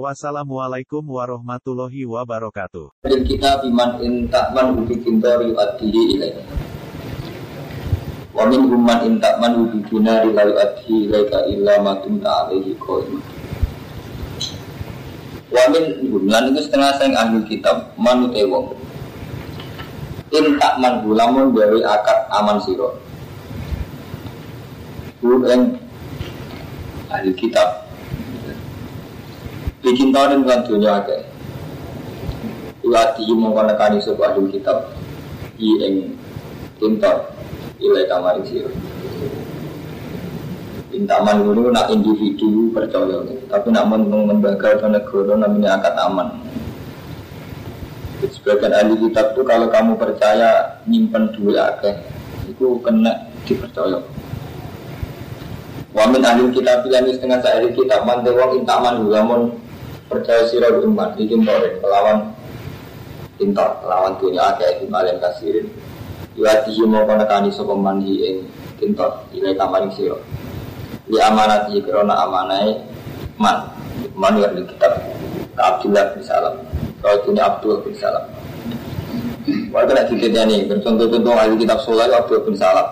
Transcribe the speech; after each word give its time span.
Wassalamualaikum 0.00 1.04
warahmatullahi 1.04 2.08
wabarakatuh. 2.08 3.04
Dari 3.04 3.28
kita 3.28 3.60
biman 3.60 4.00
intakman 4.00 4.80
ubi 4.80 4.96
kintori 4.96 5.52
adhihi 5.52 6.16
ilaih. 6.16 6.32
Wa 8.32 8.48
min 8.48 8.72
umman 8.72 9.04
intakman 9.04 9.68
ubi 9.68 9.84
dinari 9.84 10.32
lalu 10.32 10.56
adhihi 10.56 11.12
ilaika 11.12 11.44
illa 11.44 11.76
matum 11.84 12.16
ta'alehi 12.24 12.72
qaim 12.80 13.20
Wa 15.52 15.64
min 15.68 15.84
lan 16.24 16.56
itu 16.56 16.60
setengah 16.64 16.96
sayang 16.96 17.12
ahli 17.12 17.44
kitab 17.44 17.92
manut 18.00 18.32
wong. 18.32 18.72
Intakman 20.32 21.04
gulamun 21.04 21.52
dari 21.52 21.84
akad 21.84 22.32
aman 22.32 22.56
siro 22.64 22.96
Bu 25.20 25.36
ahli 27.12 27.30
kitab 27.36 27.81
bikin 29.82 30.14
tahun 30.14 30.46
dengan 30.46 30.62
dunia 30.62 30.94
ke 31.02 31.18
Iwati 32.82 33.26
mongkon 33.34 33.66
nekani 33.70 33.98
sebuah 34.02 34.34
ahli 34.34 34.50
kitab 34.54 34.90
I 35.58 35.70
ing 35.86 35.94
tintor 36.78 37.30
Ilai 37.82 38.06
kamari 38.06 38.42
siro 38.46 38.70
Intaman 40.92 41.40
dulu 41.40 41.72
nak 41.72 41.88
individu 41.88 42.68
percaya. 42.68 43.24
Tapi 43.48 43.72
nak 43.72 43.88
lembaga 43.96 44.76
atau 44.76 44.92
negara 44.92 45.40
namanya 45.40 45.80
akad 45.80 45.96
aman. 45.96 46.36
Sebagian 48.28 48.76
ahli 48.76 49.00
kitab 49.00 49.32
itu 49.32 49.40
kalau 49.40 49.72
kamu 49.72 49.96
percaya 49.96 50.76
nyimpen 50.84 51.32
duit 51.32 51.56
akeh 51.56 51.96
Itu 52.44 52.76
kena 52.84 53.08
dipercaya. 53.48 54.04
Wamin 55.96 56.28
ahli 56.28 56.52
kitab 56.52 56.84
yang 56.92 57.08
setengah 57.08 57.40
ahli 57.40 57.72
kitab 57.72 58.04
Man 58.04 58.20
wong 58.28 58.60
intaman 58.60 59.08
lamun 59.08 59.61
percaya 60.12 60.44
sira 60.46 60.68
iman 60.68 61.16
iki 61.16 61.36
tore 61.40 61.80
melawan 61.80 62.36
pintar 63.40 63.80
melawan 63.80 64.12
dunia 64.20 64.52
akeh 64.52 64.68
itu 64.78 64.86
kalian 64.92 65.18
kasirin. 65.18 65.66
Yuati 66.32 66.72
mau 66.88 67.04
kena 67.04 67.28
kani 67.28 67.52
sopo 67.52 67.76
mandi 67.76 68.24
ing 68.24 68.36
kintor 68.80 69.20
ilai 69.36 69.52
kamaring 69.52 69.92
siro 69.92 70.16
Di 71.04 71.20
amanati 71.20 71.76
kerana 71.84 72.24
amanai 72.24 72.80
man 73.36 73.68
Man 74.16 74.40
yang 74.40 74.56
di 74.56 74.64
kitab 74.64 74.96
Abdullah 75.56 76.16
bin 76.16 76.24
Salam. 76.24 76.56
Kalau 77.04 77.28
ini 77.28 77.40
Abdul 77.40 77.84
bin 77.84 77.92
Salam. 77.92 78.24
Warga 79.68 79.92
nak 79.92 80.06
dikitnya 80.08 80.48
nih 80.48 80.64
Bercontoh-contoh 80.70 81.32
ahli 81.36 81.60
kitab 81.60 81.80
sholat 81.84 82.08
Abdul 82.08 82.44
bin 82.48 82.56
Salam. 82.56 82.88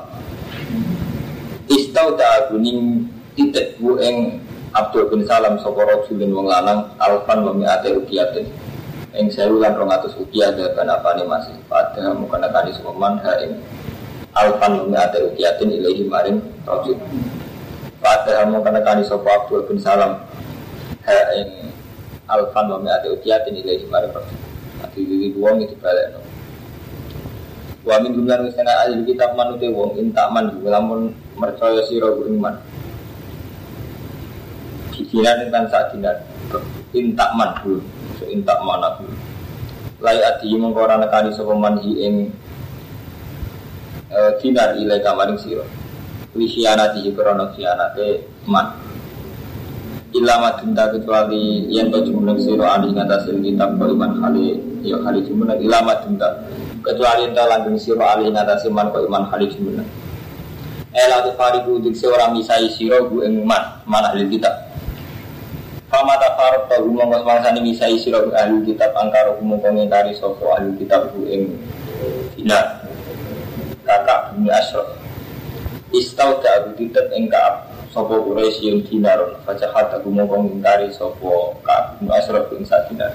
Istau 1.72 2.20
ta'aguning 2.20 3.08
Titik 3.32 3.80
bu 3.80 3.96
ing 4.04 4.42
Abdul 4.70 5.10
bin 5.10 5.26
Salam 5.26 5.58
sapa 5.58 5.82
rajulin 5.82 6.30
wong 6.30 6.46
lanang 6.46 6.94
alfan 7.02 7.42
wa 7.42 7.50
mi'ate 7.50 7.90
ukiyatin. 7.90 8.46
Ing 9.18 9.26
sewu 9.26 9.58
lan 9.58 9.74
200 9.74 10.14
ukiah 10.22 10.54
dan 10.54 10.86
apane 10.86 11.26
masih 11.26 11.58
pada 11.66 12.14
mukana 12.14 12.46
kali 12.54 12.70
sapa 12.70 12.94
man 12.94 13.18
ha 13.18 13.34
alfan 14.38 14.78
wa 14.78 14.86
mi'ate 14.86 15.26
ukiyatin 15.26 15.74
ilahi 15.74 16.06
maring 16.06 16.38
rajul. 16.62 16.94
Pada 17.98 18.46
mukana 18.46 18.78
kali 18.86 19.02
sapa 19.02 19.26
Abdul 19.42 19.66
bin 19.66 19.82
Salam 19.82 20.22
ha 21.02 21.18
ing 21.34 21.74
alfan 22.30 22.70
wa 22.70 22.78
mi'ate 22.78 23.10
ukiyatin 23.10 23.58
ilahi 23.58 23.90
maring 23.90 24.14
rajul. 24.14 24.38
Ati 24.86 25.02
diri 25.02 25.34
wong 25.34 25.66
itu 25.66 25.74
balik 25.82 26.14
no. 26.14 26.22
Wa 27.82 27.98
min 27.98 28.14
jumlah 28.14 28.46
setengah 28.54 28.86
ahli 28.86 29.02
kitab 29.02 29.34
manute 29.34 29.66
wong 29.66 29.98
intaman 29.98 30.62
lamun 30.62 31.10
mercaya 31.34 31.82
sira 31.90 32.14
iman 32.14 32.69
dan 35.50 35.64
saat 35.70 35.94
dinar 35.94 36.16
intak 36.92 37.30
man 37.38 37.54
dulu 37.62 37.80
so 38.18 38.24
intak 38.26 38.58
mana 38.66 38.96
dulu 38.98 39.14
lai 40.00 40.18
adi 40.20 40.56
mengkora 40.56 40.96
nekani 40.96 41.30
sopo 41.30 41.52
manhi 41.54 41.92
ing 42.00 42.14
eh, 44.10 44.30
dinar 44.40 44.74
ilai 44.76 45.00
kamaring 45.04 45.38
siro 45.38 45.64
li 46.34 46.46
khianati 46.46 47.10
krono 47.10 47.50
khianate 47.54 48.22
man. 48.46 48.90
Ilama 50.10 50.58
dinta 50.58 50.90
kecuali 50.90 51.70
yang 51.70 51.86
to 51.86 52.02
jumlah 52.02 52.34
siro 52.42 52.66
ali 52.66 52.90
ngatasin 52.90 53.46
kitab 53.46 53.78
iman 53.78 54.18
hali 54.18 54.58
ya 54.82 54.98
hali 55.06 55.22
jumlah 55.22 55.54
ilama 55.54 56.02
dinta 56.02 56.26
kecuali 56.82 57.30
enta 57.30 57.46
langgeng 57.46 57.78
siro 57.78 58.02
ali 58.02 58.26
ngatasin 58.26 58.74
man 58.74 58.90
ko 58.90 59.06
iman 59.06 59.30
hali 59.30 59.46
jumlah 59.46 59.86
Ela 60.90 61.22
tu 61.22 61.30
fariku 61.38 61.78
diksi 61.78 62.10
orang 62.10 62.34
misai 62.34 62.66
siro 62.74 63.06
gu 63.06 63.22
ing 63.22 63.46
man 63.46 63.62
mana 63.86 64.10
hali 64.10 64.26
kitab 64.26 64.50
Fama 65.90 66.14
tafarot 66.22 66.70
tahu 66.70 66.86
mongkos 66.94 67.26
mangsani 67.26 67.66
misai 67.66 67.98
sirah 67.98 68.22
ahli 68.38 68.62
kitab 68.62 68.94
angkara 68.94 69.34
hukum 69.34 69.58
komentari 69.58 70.14
sopo 70.14 70.54
ahli 70.54 70.70
kitab 70.78 71.10
ku 71.10 71.26
Dina 72.38 72.86
kakak 73.82 74.30
bumi 74.30 74.54
asrof 74.54 74.86
Istau 75.90 76.38
aku 76.38 76.78
titet 76.78 77.10
ing 77.10 77.26
kaab 77.26 77.66
sopo 77.90 78.22
Quraisy 78.22 78.70
yang 78.70 78.78
dinaron 78.86 79.34
Fajahat 79.42 79.90
aku 79.90 80.14
mau 80.14 80.30
komentari 80.30 80.94
sopo 80.94 81.58
kaab 81.66 81.98
bumi 81.98 82.14
asrof 82.14 82.46
ing 82.54 82.62
saat 82.62 82.86
dinar. 82.86 83.10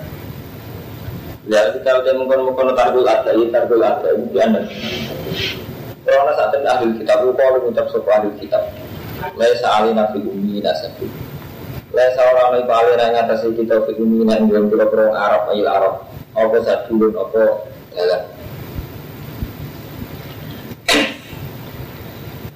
Lihat 1.47 1.79
kita 1.79 2.03
udah 2.03 2.13
mengkono-mengkono 2.19 2.75
tarbul 2.75 3.07
ada, 3.07 3.31
ini 3.31 3.53
tarbul 3.55 3.79
ada, 3.79 4.09
ini 4.17 4.35
anda 4.41 4.65
Karena 6.03 6.31
saat 6.35 6.51
ini 6.57 6.67
ahli 6.67 6.85
kitab, 6.99 7.23
kalau 7.23 7.63
mengucap 7.63 7.87
sopo 7.87 8.09
ahli 8.11 8.35
kitab. 8.35 8.67
Laisa 9.39 9.79
alina 9.79 10.11
fi 10.11 10.19
ummi 10.19 10.59
nasabi 10.59 11.24
Lesa 11.95 12.27
orang 12.27 12.59
yang 12.59 12.67
paling 12.67 12.99
yang 12.99 13.15
atas 13.23 13.47
kita 13.55 13.79
fikuni 13.87 14.27
yang 14.27 14.51
dalam 14.51 14.67
kira-kira 14.67 15.15
Arab 15.15 15.47
ayil 15.55 15.63
Arab 15.63 16.03
Apa 16.35 16.59
sadulun, 16.67 17.15
apa 17.15 17.43
jalan 17.95 18.21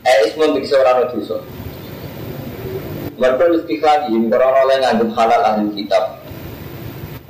Eh, 0.03 0.17
ismun 0.27 0.59
biksi 0.59 0.75
orang 0.75 1.07
dosa 1.15 1.39
Mereka 3.15 3.63
istiqlal 3.63 4.11
ini, 4.11 4.27
orang 4.27 4.67
oleh 4.67 4.75
nganggap 4.83 5.09
halal 5.15 5.41
ahli 5.47 5.71
kitab 5.71 6.19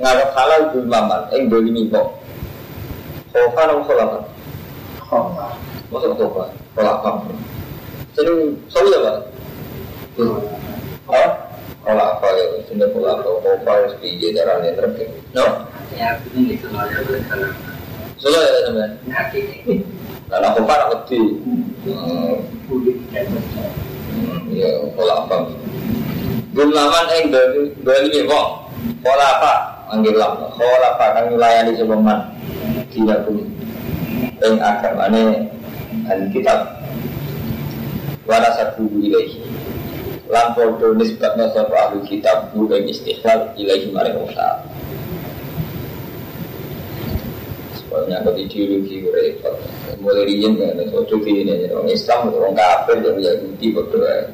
Nganggap 0.02 0.30
halal 0.34 0.60
maman, 0.82 1.22
yang 1.30 1.46
dolimi 1.46 1.86
kok 1.94 2.10
Khofa 3.30 3.70
atau 3.70 3.86
kholakan? 3.86 4.22
Khofa 4.98 5.46
Maksud 5.94 6.10
khofa? 6.18 6.44
Kholakan 6.74 7.14
Jadi, 8.18 8.34
soalnya 8.66 8.98
apa? 8.98 9.12
Hah? 11.06 11.49
Kalau 11.80 12.04
apa 12.12 12.26
ya, 12.36 12.44
sini 12.68 12.86
pola 12.92 13.16
atau 13.16 13.40
apa 13.40 13.70
harus 13.72 13.96
piye 14.04 14.36
caranya 14.36 14.76
terus. 14.76 15.00
No? 15.32 15.64
Ya, 15.96 16.20
ini 16.36 16.54
gitu 16.54 16.68
aja 16.76 17.00
boleh 17.02 17.24
salah. 17.24 17.52
Solo 18.20 18.36
ya 18.36 18.68
teman. 18.68 18.90
Karena 20.28 20.46
aku 20.52 20.60
parah 20.68 20.92
wedi. 20.92 21.20
Ya, 24.52 24.70
pola 24.92 25.24
apa? 25.24 25.36
Gulaman 26.52 27.06
yang 27.16 27.32
dari 27.32 28.04
ini 28.12 28.28
kok. 28.28 28.48
Pola 29.00 29.26
apa? 29.40 29.54
Anggil 29.96 30.20
lah. 30.20 30.36
Pola 30.52 30.88
apa 30.94 31.04
kan 31.16 31.24
melayani 31.32 31.80
sebelum 31.80 32.04
tidak 32.92 33.24
pun. 33.24 33.48
Yang 34.36 34.54
agamanya 34.60 35.24
dan 36.04 36.28
kitab. 36.28 36.76
Wala 38.28 38.46
satu 38.54 38.86
ilaihi 39.00 39.42
lan 40.30 40.54
podo 40.54 40.94
nisbatnya 40.94 41.50
sapa 41.50 41.90
ahli 41.90 42.06
kitab 42.06 42.54
bu 42.54 42.70
ing 42.70 42.86
istiqlal 42.86 43.50
ilahi 43.58 43.90
maring 43.90 44.16
Allah 44.30 44.62
Soalnya 47.90 48.22
kau 48.22 48.30
ideologi 48.38 49.02
repot. 49.10 49.58
Mulai 49.98 50.22
riyen 50.22 50.54
kan 50.54 50.78
Sojo 50.94 51.18
gini 51.26 51.44
Orang 51.68 51.90
Islam 51.90 52.30
Orang 52.30 52.54
kafir 52.54 53.02
Orang 53.02 53.18
Yahudi 53.20 53.66
Berdoa 53.74 54.30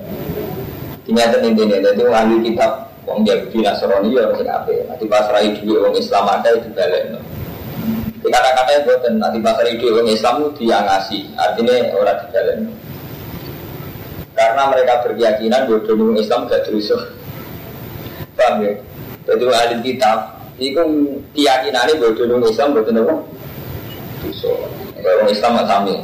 Tinggal 1.08 1.40
ini 1.42 1.56
Jadi 1.56 2.04
ahli 2.06 2.36
kitab 2.44 2.86
Orang 3.08 3.24
Yahudi 3.24 3.64
Nasrani 3.64 4.12
Ya 4.14 4.28
orang 4.28 4.44
kafir. 4.44 4.78
Nanti 4.86 5.04
pasrai 5.08 5.50
dulu 5.58 5.82
Orang 5.82 5.96
Islam 5.96 6.24
ada 6.28 6.50
itu 6.54 6.68
balik 6.76 7.02
Kata-kata 8.22 8.72
itu 8.78 8.92
Nanti 9.16 9.38
pasrai 9.42 9.74
dulu 9.80 9.90
Orang 9.98 10.10
Islam 10.12 10.34
itu 10.44 10.48
dia 10.60 10.78
ngasih 10.86 11.22
Artinya 11.34 11.74
orang 11.96 12.16
di 12.20 12.26
balik 12.30 12.56
karena 14.36 14.62
mereka 14.68 15.02
berkeyakinan 15.02 15.66
bahwa 15.66 16.12
Islam 16.20 16.46
gak 16.46 16.62
terus 16.68 16.92
paham 18.36 18.62
ya 18.62 18.72
jadi 19.26 19.44
ahli 19.48 19.76
kitab 19.82 20.38
itu 20.60 20.82
keyakinannya 21.34 21.98
bahwa 21.98 22.46
Islam 22.46 22.76
betul 22.76 23.00
apa 23.00 23.14
So, 24.34 24.50
kalau 24.98 25.22
orang 25.22 25.30
Islam 25.30 25.50
nggak 25.54 25.68
sami. 25.70 25.94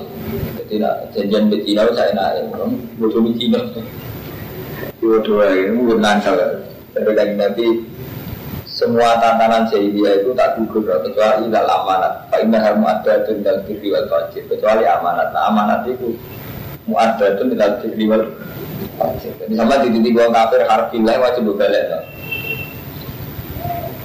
Jadi 0.62 0.74
nak 0.78 0.94
janjian 1.10 1.50
betina 1.50 1.82
saya 1.90 2.12
naik, 2.14 2.54
orang 2.54 2.78
bodoh 3.02 3.20
di 3.26 3.32
Cina. 3.34 3.60
Dua-dua 5.02 5.50
ini 5.58 5.74
mungkin 5.74 5.98
lancar. 5.98 6.38
Tapi 6.94 7.10
kan 7.18 7.34
nanti 7.34 7.66
semua 8.68 9.18
tantangan 9.18 9.66
jahiliyah 9.74 10.22
itu 10.22 10.30
tak 10.38 10.54
gugur 10.60 10.86
kecuali 10.86 11.50
dalam 11.50 11.82
amanat. 11.82 12.30
Pak 12.30 12.40
Indah 12.46 12.62
ada 12.62 13.14
dan 13.26 13.56
kiri 13.66 13.90
wal 13.90 14.06
kecuali 14.30 14.84
amanat. 14.86 15.28
Nah 15.34 15.42
amanat 15.50 15.82
itu 15.90 16.14
muadda 16.92 17.24
itu 17.32 17.42
tidak 17.56 17.70
kiri 17.80 18.04
wal. 18.04 18.22
Jadi 19.24 19.52
sama 19.56 19.80
di 19.80 19.88
titik 19.96 20.12
gua 20.12 20.28
kafir 20.28 20.60
harfilah 20.68 21.16
wajib 21.16 21.56
balik. 21.56 21.88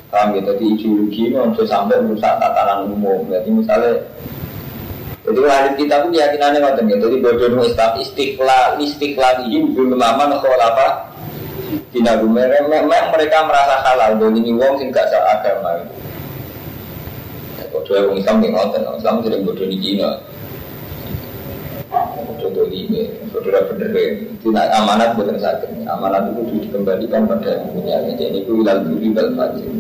Paham 0.07 0.39
gitu, 0.39 0.55
jadi 0.55 0.65
ideologi 0.71 1.21
ini 1.27 1.35
bisa 1.51 1.63
sampai 1.67 1.99
merusak 1.99 2.39
tatanan 2.39 2.87
umum. 2.87 3.27
Jadi 3.27 3.51
misalnya 3.51 3.99
jadi 5.27 5.39
hadis 5.43 5.73
kita 5.75 6.07
pun 6.07 6.15
keyakinannya 6.15 6.63
ngoten 6.63 6.87
gitu. 6.87 7.03
Jadi 7.11 7.17
bodoh 7.19 7.67
Islam 7.67 7.91
istiqlal 7.99 8.79
istiqlal 8.79 9.43
ini 9.43 9.75
belum 9.75 9.99
lama 9.99 10.23
nol 10.31 10.39
apa 10.55 11.11
Dina 11.91 12.15
memang 12.15 12.87
mereka 12.87 13.43
merasa 13.43 13.83
halal 13.83 14.15
dan 14.15 14.39
ini 14.39 14.55
wong 14.55 14.79
sing 14.79 14.87
gak 14.87 15.11
agama. 15.11 15.83
Bodoh 17.75 18.07
wong 18.07 18.23
Islam 18.23 18.39
yang 18.39 18.55
ngoten, 18.55 18.87
Islam 18.87 19.15
sering 19.19 19.43
bodoh 19.43 19.67
di 19.67 19.77
Cina. 19.83 20.15
Contoh 22.37 22.67
ini, 22.67 23.07
saudara 23.31 23.63
bener 23.71 23.89
tidak 24.43 24.67
amanat 24.75 25.15
bukan 25.15 25.39
sakit. 25.39 25.87
Amanat 25.87 26.35
itu 26.35 26.67
dikembalikan 26.67 27.23
pada 27.25 27.47
yang 27.47 27.63
punya. 27.71 27.97
Jadi 28.11 28.43
itu 28.43 28.51
ilal 28.59 28.79
duri 28.83 29.07
bal 29.15 29.29
fajr. 29.33 29.71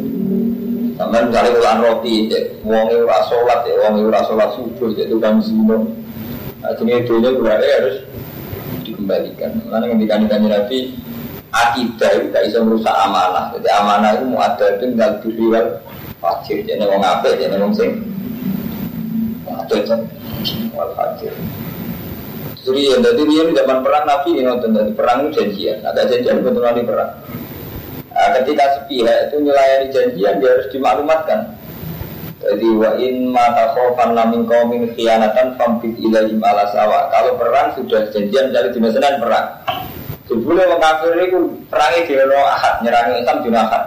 Sampai 0.97 1.29
misalnya 1.29 1.61
ulang 1.61 1.79
roti, 1.85 2.25
uang 2.65 2.85
itu 2.89 3.05
sholat, 3.05 3.59
ya, 3.69 3.73
uang 3.85 3.93
itu 4.01 4.09
sholat 4.09 4.49
subuh, 4.57 4.89
itu 4.97 5.15
kan 5.21 5.37
zino. 5.45 5.85
Nah, 6.57 6.73
ini 6.73 7.05
dunia 7.05 7.37
berarti 7.37 7.67
harus 7.69 7.95
dikembalikan. 8.81 9.61
Karena 9.69 9.85
ketika 9.93 10.15
dikandung 10.25 10.49
Nabi, 10.49 10.97
akidah 11.53 12.09
itu 12.17 12.25
gak 12.33 12.43
bisa 12.49 12.59
merusak 12.65 12.95
amanah. 12.97 13.53
Jadi 13.53 13.69
amanah 13.77 14.09
itu 14.17 14.25
mau 14.25 14.41
ada 14.41 14.65
itu 14.73 14.89
tinggal 14.89 15.11
diriwal 15.21 15.65
fajir. 16.17 16.65
Jadi 16.65 16.81
mau 16.81 16.97
ngapain, 16.97 17.37
jadi 17.37 17.55
mau 17.61 17.69
sing. 17.77 17.91
Ada 19.45 20.01
wal 20.73 20.89
fajir. 20.97 21.35
Ya, 22.67 22.99
jadi 22.99 23.21
dia 23.23 23.43
zaman 23.63 23.79
perang 23.79 24.03
Nabi 24.03 24.35
ini 24.35 24.43
nonton 24.43 24.75
dari 24.75 24.91
perang 24.91 25.23
itu 25.23 25.39
janjian. 25.39 25.79
Ada 25.87 26.03
janjian 26.03 26.43
betul 26.43 26.67
nanti 26.67 26.83
perang. 26.83 27.15
Nah, 28.11 28.29
ketika 28.35 28.63
sepihak 28.75 29.31
itu 29.31 29.35
melayani 29.39 29.87
janjian 29.95 30.43
dia 30.43 30.49
harus 30.51 30.67
dimaklumatkan. 30.75 31.55
Jadi 32.43 32.67
wa 32.75 32.91
in 32.99 33.31
mata 33.31 33.71
khofan 33.71 34.11
lamin 34.11 34.43
kaumin 34.51 34.83
khianatan 34.99 35.55
fambit 35.55 35.95
ilaihim 35.95 36.43
ala 36.43 36.67
sawa. 36.75 37.07
Kalau 37.07 37.39
perang 37.39 37.71
sudah 37.79 38.11
janjian 38.11 38.51
dari 38.51 38.67
di 38.75 38.79
Senin 38.83 39.15
perang. 39.15 39.47
Jebule 40.27 40.67
wong 40.67 40.83
kafir 40.83 41.15
itu 41.23 41.39
perangnya 41.71 42.03
di 42.03 42.13
ahad, 42.19 42.75
nyerang 42.83 43.15
Islam 43.15 43.37
di 43.47 43.49
ahad. 43.55 43.83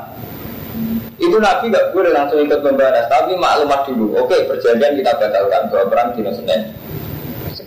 Itu 1.20 1.36
Nabi 1.36 1.68
gak 1.68 1.92
boleh 1.92 2.16
langsung 2.16 2.40
ikut 2.40 2.64
membahas, 2.64 3.04
tapi 3.12 3.36
maklumat 3.36 3.84
dulu. 3.84 4.24
Oke, 4.24 4.48
perjanjian 4.48 4.96
kita 4.96 5.20
batalkan 5.20 5.68
bahwa 5.68 5.84
perang 5.92 6.08
di 6.16 6.24
Senin. 6.32 6.72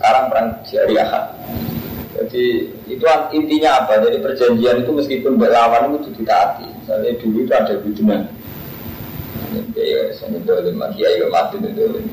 Sekarang 0.04 0.28
perang 0.28 0.48
ahad. 1.00 1.24
Jadi 2.12 2.44
itu 2.92 3.04
intinya 3.40 3.80
apa? 3.80 4.04
Jadi 4.04 4.20
perjanjian 4.20 4.84
itu 4.84 4.92
meskipun 4.92 5.40
berlawan 5.40 5.96
itu 5.96 6.12
ditaati. 6.12 6.68
Misalnya 6.84 7.16
dulu 7.24 7.38
itu 7.40 7.52
ada 7.56 7.74
bidunan. 7.80 8.28
Ya, 9.72 10.12
saya 10.12 10.36
dolim, 10.44 10.76
kiai 10.92 11.24
mati 11.32 11.56
dolim. 11.56 12.04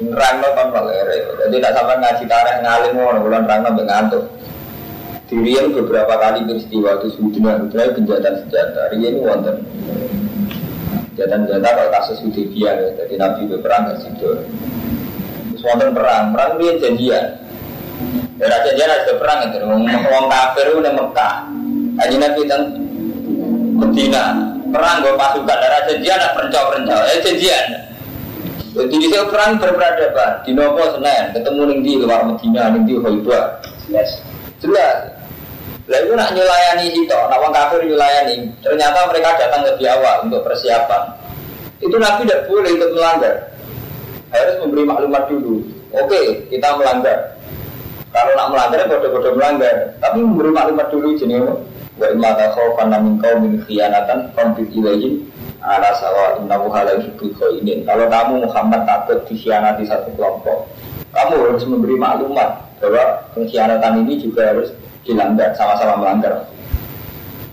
Nerang 0.00 0.40
no 0.40 0.48
kan 0.56 0.72
Jadi 1.44 1.52
tidak 1.60 1.72
sampai 1.76 1.96
ngaji 2.00 2.24
tareh 2.32 2.56
ngalim 2.64 2.92
mau 2.96 3.12
bulan 3.20 3.44
nerang 3.44 3.60
no 3.68 3.70
ngantuk. 3.76 4.24
Dirian 5.28 5.76
beberapa 5.76 6.16
kali 6.16 6.48
peristiwa 6.48 6.96
itu 6.96 7.12
sebetulnya 7.12 7.60
sebetulnya 7.60 7.92
penjatan 7.92 8.34
senjata. 8.40 8.82
Rian 8.96 9.20
wonten. 9.20 9.56
Penjatan 11.12 11.44
senjata 11.44 11.68
kalau 11.76 11.92
kasus 11.92 12.24
Hudibiyah 12.24 12.72
ya. 12.72 12.88
Jadi 13.04 13.14
Nabi 13.20 13.52
berperang 13.52 13.92
ke 13.92 13.94
situ. 14.00 14.32
Wonten 15.64 15.96
perang, 15.96 16.36
perang 16.36 16.60
Rian 16.60 16.76
janjian. 16.76 17.24
Ya 18.36 18.46
raja 18.50 18.70
dia 18.76 18.84
ada 18.84 19.14
perang 19.16 19.48
itu, 19.48 19.64
ngomong 19.64 20.26
kafir 20.28 20.68
itu 20.68 20.80
Mekah. 20.84 21.34
Aji 21.94 22.16
Nabi 22.18 22.42
dan 22.50 22.62
Medina 23.78 24.54
perang 24.74 25.06
gue 25.06 25.14
pasukan 25.14 25.58
raja 25.62 25.92
dia 26.02 26.12
ada 26.18 26.34
perencau-perencau, 26.34 27.00
eh 27.14 27.18
janjian. 27.22 27.66
Jadi 28.74 29.06
di 29.06 29.08
perang 29.30 29.54
berperadaban 29.62 30.42
di 30.42 30.50
Nopo 30.50 30.82
Senin 30.98 31.30
ketemu 31.30 31.62
ning 31.70 31.80
di 31.86 31.92
luar 32.02 32.26
Medina 32.26 32.74
ning 32.74 32.82
di 32.82 32.98
Khaybah. 32.98 33.44
Yes. 33.86 34.18
Jelas. 34.58 35.14
Lah 35.86 36.00
itu 36.02 36.12
nak 36.18 36.34
nyulayani 36.34 36.86
itu, 36.90 37.14
nak 37.14 37.38
wong 37.38 37.54
kafir 37.54 37.86
nyulayani. 37.86 38.50
Ternyata 38.66 39.06
mereka 39.06 39.38
datang 39.38 39.62
lebih 39.62 39.86
awal 39.94 40.26
untuk 40.26 40.42
persiapan. 40.42 41.06
Itu 41.78 41.94
Nabi 41.94 42.26
tidak 42.26 42.50
boleh 42.50 42.70
ikut 42.74 42.90
melanggar. 42.98 43.53
Harus 44.34 44.56
memberi 44.66 44.82
maklumat 44.82 45.30
dulu. 45.30 45.62
Oke, 45.94 46.50
kita 46.50 46.74
melanggar. 46.74 47.38
Kalau 48.10 48.32
nak 48.34 48.50
melanggar, 48.50 48.82
bodoh-bodoh 48.90 49.32
melanggar. 49.38 49.94
Tapi 50.02 50.18
memberi 50.18 50.50
maklumat 50.50 50.90
dulu 50.90 51.14
jenis 51.14 51.46
Wa 51.94 52.10
imma 52.10 52.34
takhawfan 52.34 52.90
min 52.90 53.14
qaumin 53.22 53.62
khianatan 53.62 54.34
fambit 54.34 54.66
ilaihim 54.74 55.30
ala 55.62 55.94
sawa 55.94 56.42
innahu 56.42 56.66
halal 56.74 56.98
ini. 57.54 57.86
Kalau 57.86 58.10
kamu 58.10 58.34
Muhammad 58.50 58.82
takut 58.82 59.22
dikhianati 59.30 59.86
satu 59.86 60.10
kelompok, 60.18 60.66
kamu 61.14 61.34
harus 61.38 61.64
memberi 61.70 61.94
maklumat 61.94 62.66
bahwa 62.82 63.22
pengkhianatan 63.38 64.02
ini 64.02 64.18
juga 64.18 64.50
harus 64.50 64.74
dilanggar, 65.06 65.54
sama-sama 65.54 66.02
melanggar. 66.02 66.50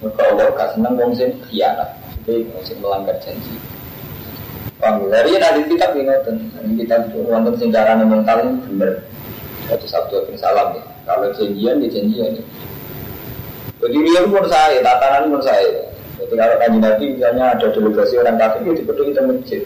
Maka 0.02 0.22
Allah 0.34 0.50
gak 0.58 0.70
senang 0.74 0.98
wong 0.98 1.14
sing 1.14 1.38
khianat, 1.46 1.94
jadi 2.26 2.42
wong 2.50 2.66
melanggar 2.82 3.16
janji. 3.22 3.71
Paham 4.82 5.14
dari 5.14 5.38
nanti 5.38 5.62
kita 5.70 5.94
ingatkan, 5.94 6.42
kita 6.74 7.14
wonten 7.14 7.54
sing 7.62 7.70
carane 7.70 8.02
mental 8.02 8.42
ini 8.42 8.58
bener. 8.66 9.06
Satu 9.70 9.86
Sabtu 9.86 10.26
bin 10.26 10.34
Salam 10.42 10.74
nih. 10.74 10.82
Kalau 11.06 11.30
janjian 11.38 11.86
ya 11.86 11.88
janjian 11.94 12.42
nih. 12.42 12.46
Jadi 13.78 13.98
dia 14.02 14.22
pun 14.26 14.46
saya, 14.50 14.82
tatanan 14.82 15.30
pun 15.30 15.42
saya. 15.46 15.86
Jadi 16.18 16.34
kalau 16.34 16.58
kaji 16.58 16.78
nabi 16.82 17.06
misalnya 17.14 17.44
ada 17.54 17.68
delegasi 17.70 18.14
orang 18.18 18.42
kafir, 18.42 18.62
ya 18.66 18.74
dipeduh 18.82 19.06
kita 19.06 19.22
masjid. 19.22 19.62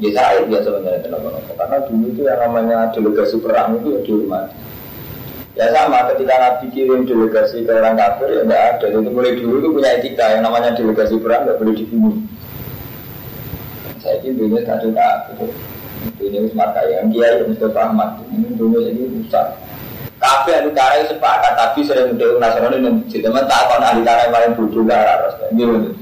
Ya 0.00 0.10
saya 0.16 0.40
biasa 0.48 0.68
sebenarnya 0.72 1.00
kenapa-napa. 1.04 1.52
Karena 1.52 1.76
dulu 1.84 2.04
itu 2.08 2.20
yang 2.24 2.40
namanya 2.40 2.78
delegasi 2.96 3.36
perang 3.36 3.68
itu 3.84 3.88
ya 3.92 4.00
di 4.00 4.12
rumah. 4.16 4.44
Ya 5.54 5.70
sama 5.70 6.08
ketika 6.08 6.34
Nabi 6.40 6.66
kirim 6.72 7.04
delegasi 7.04 7.68
ke 7.68 7.72
orang 7.72 8.00
kafir 8.00 8.32
ya 8.32 8.42
tidak 8.48 8.60
ada. 8.64 8.86
Jadi 8.96 9.08
mulai 9.12 9.36
dulu 9.36 9.54
itu 9.60 9.68
punya 9.76 9.90
etika 10.00 10.24
yang 10.32 10.42
namanya 10.48 10.72
delegasi 10.72 11.20
perang 11.20 11.44
nggak 11.44 11.60
boleh 11.60 11.74
dibunuh. 11.76 12.16
Saya 14.24 14.32
ini 14.32 14.40
dunia 14.40 14.64
kacau 14.64 14.88
tak 14.96 15.36
ini 16.16 16.48
Smart 16.48 16.72
yang 16.88 17.12
Kiai 17.12 17.44
Mustafa 17.44 17.92
Ahmad 17.92 18.24
ini 18.32 18.56
dulu 18.56 18.80
ini 18.80 19.20
besar. 19.20 19.52
Kafe 20.16 20.64
ahli 20.64 20.72
karai 20.72 21.04
sepakat 21.04 21.52
tapi 21.52 21.84
sering 21.84 22.16
udah 22.16 22.40
nasional 22.40 22.72
ini 22.72 23.04
masjid. 23.04 23.20
Teman 23.20 23.44
tak 23.44 23.68
akan 23.68 23.84
ahli 23.84 24.00
karai 24.00 24.32
paling 24.32 24.56
bodoh 24.56 24.80
ke 24.80 24.94
arah 24.96 25.28
ras. 25.28 25.36
Gimana? 25.52 25.92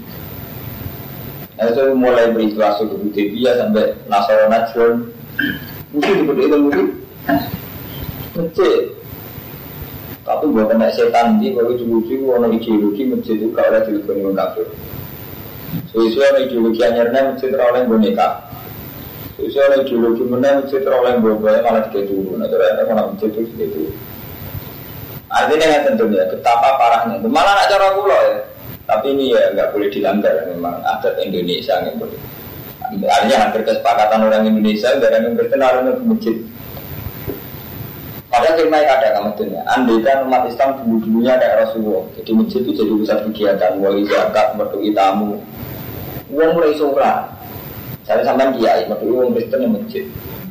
Itu 1.66 1.82
mulai 1.98 2.30
beristilah 2.30 2.78
suku 2.78 3.10
dia 3.10 3.58
sampai 3.58 3.90
nasional 4.06 4.46
nasional. 4.46 4.90
Mungkin 5.90 6.22
dibuat 6.22 6.38
itu 6.38 6.56
mungkin. 6.62 6.86
Masjid. 8.38 8.82
Tapi 10.22 10.44
buat 10.46 10.70
kena 10.70 10.94
setan 10.94 11.42
di 11.42 11.50
kalau 11.58 11.74
lucu 11.74 12.14
orang 12.30 12.54
ideologi 12.54 13.02
masjid 13.02 13.34
itu 13.34 13.50
kalau 13.50 13.66
ada 13.74 13.82
telepon 13.82 14.30
yang 14.30 14.38
kafir. 14.38 14.70
Sesuai 15.92 16.48
ideologi 16.48 16.80
anyarnya 16.84 17.32
masjid 17.32 17.52
oleh 17.56 17.84
boneka. 17.88 18.28
Soalnya 19.40 19.84
ideologi 19.84 20.22
mana 20.28 20.60
masjid 20.60 20.80
teroleh 20.84 21.18
bawa 21.18 21.60
malah 21.64 21.82
tiga 21.90 22.08
turun. 22.08 22.38
Nah, 22.40 22.46
terus 22.46 22.68
ada 22.68 22.82
mana 22.86 23.10
masjid 23.10 23.28
itu 23.32 23.48
tiga 23.56 23.66
turun. 23.72 23.94
Artinya 25.32 25.66
yang 25.66 25.82
tentunya 25.88 26.28
betapa 26.28 26.68
parahnya. 26.76 27.16
Malah 27.24 27.52
nak 27.56 27.66
cara 27.72 27.88
pulau 27.96 28.20
ya. 28.30 28.38
Tapi 28.84 29.16
ini 29.16 29.32
ya 29.32 29.48
nggak 29.56 29.72
boleh 29.72 29.88
dilanggar 29.88 30.34
memang 30.52 30.84
adat 30.84 31.16
Indonesia 31.24 31.80
yang 31.80 31.96
boleh. 31.96 32.20
Artinya 33.08 33.36
hampir 33.48 33.64
kesepakatan 33.64 34.20
orang 34.28 34.44
Indonesia 34.44 34.92
dari 35.00 35.24
yang 35.24 35.32
berkenalan 35.32 35.96
ke 35.96 36.04
masjid. 36.04 36.36
Padahal 38.32 38.56
firman 38.56 38.84
ada 38.84 39.08
kamu 39.12 39.30
dunia. 39.36 39.60
Andai 39.68 40.00
kan 40.00 40.24
umat 40.24 40.48
Islam 40.48 40.80
dulu 40.80 41.04
dulunya 41.04 41.36
kayak 41.36 41.68
Rasulullah. 41.68 42.04
Jadi 42.16 42.30
masjid 42.32 42.60
itu 42.64 42.72
jadi 42.72 42.92
pusat 42.96 43.18
kegiatan, 43.28 43.72
wali 43.76 44.08
zakat, 44.08 44.56
berdua 44.56 44.88
tamu. 44.96 45.36
Uang 46.32 46.50
mulai 46.56 46.72
surah. 46.74 47.28
Saya 48.08 48.24
sampai 48.24 48.50
kiai, 48.56 48.88
itu 48.88 49.14
orang 49.14 49.36
Kristen 49.36 49.62
yang 49.62 49.72
masjid. 49.78 50.04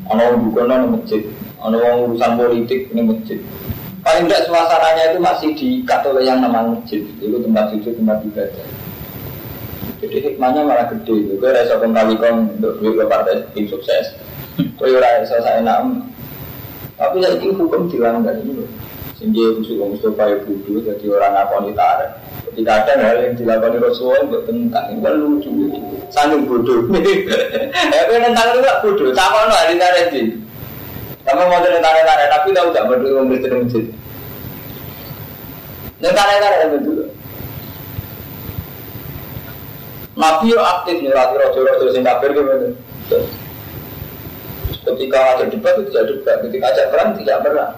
Ono 0.08 0.22
orang 0.22 0.42
bukan 0.48 0.72
yang 0.72 0.94
masjid. 0.94 1.22
Ono 1.60 1.76
orang 1.82 1.98
urusan 2.08 2.32
politik 2.38 2.82
yang 2.94 3.10
masjid. 3.12 3.40
Paling 4.02 4.26
tidak 4.26 4.46
suasananya 4.50 5.04
itu 5.14 5.20
masih 5.22 5.50
di 5.54 5.70
oleh 5.86 6.24
yang 6.26 6.40
namanya 6.42 6.78
masjid. 6.78 7.02
Itu 7.22 7.38
tempat 7.42 7.74
sujud, 7.74 7.94
tempat 7.98 8.18
ibadah. 8.26 8.68
Jadi 10.02 10.18
hikmahnya 10.18 10.62
malah 10.66 10.90
gede. 10.90 11.38
Gue 11.38 11.50
rasa 11.54 11.78
kembali 11.78 12.18
kom 12.18 12.50
untuk 12.58 12.82
duit 12.82 12.98
ke 12.98 13.06
partai 13.06 13.46
tim 13.54 13.70
sukses. 13.70 14.18
Kau 14.78 14.90
ora 14.90 15.22
iso 15.22 15.38
enak. 15.38 15.78
Tapi 16.98 17.22
ya 17.22 17.30
ini 17.38 17.54
hukum 17.54 17.86
dilanggar 17.86 18.34
ini. 18.42 18.66
Sehingga 19.18 19.62
khusus 19.62 19.78
Mustafa 19.78 20.34
ya 20.34 20.38
budu 20.42 20.82
jadi 20.82 21.06
orang 21.14 21.34
ngakoni 21.38 21.72
tarik. 21.78 22.12
Ketika 22.52 22.84
ada 22.84 22.94
hal 23.00 23.18
yang 23.24 23.34
dilakukan 23.40 23.80
Rasulullah 23.80 24.28
buat 24.28 24.44
tentang 24.44 24.86
ini 24.92 25.00
kan 25.00 25.16
lucu. 25.24 25.52
Saking 26.12 26.44
bodoh. 26.52 26.80
Ya 27.96 28.02
kan 28.12 28.20
tentang 28.28 28.46
itu 28.52 28.60
gak 28.60 28.80
bodoh. 28.84 29.08
Sama 29.16 29.48
no 29.48 29.56
hari 29.56 29.80
ini. 29.80 30.36
Kamu 31.24 31.48
mau 31.48 31.64
tentang 31.64 31.96
tarik 31.96 32.28
tapi 32.28 32.48
tahu 32.52 32.76
gak 32.76 32.88
berdua 32.92 33.12
ngomong 33.24 33.32
masjid 33.32 33.52
masjid. 33.56 33.86
Tentang 36.04 36.28
tarik 36.28 36.68
betul. 36.76 37.08
Nabi 40.20 40.52
yo 40.52 40.60
aktif 40.60 41.00
nyurati 41.00 41.36
rojo-rojo 41.40 41.88
sing 41.96 42.04
kafir 42.04 42.36
gitu. 42.36 43.18
Ketika 44.82 45.20
ada 45.40 45.44
debat 45.48 45.80
itu 45.80 45.88
tidak 45.88 46.06
debat, 46.12 46.38
ketika 46.44 46.66
ajak 46.76 46.88
perang 46.92 47.10
tidak 47.16 47.38
perang. 47.48 47.72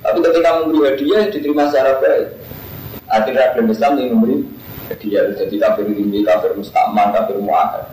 Tapi 0.00 0.18
ketika 0.22 0.48
memberi 0.60 0.80
hadiah 0.86 1.22
diterima 1.28 1.66
secara 1.66 1.98
baik. 1.98 2.39
Akhirnya 3.10 3.52
belum 3.54 3.68
Islam 3.74 3.92
yang 3.98 4.08
memberi 4.14 4.36
hadiah. 4.88 5.34
Jadi 5.34 5.54
kafir 5.58 5.86
tinggi, 5.90 6.22
kafir 6.22 6.54
mustaman, 6.54 7.10
kafir 7.10 7.36
mu'ahad. 7.42 7.84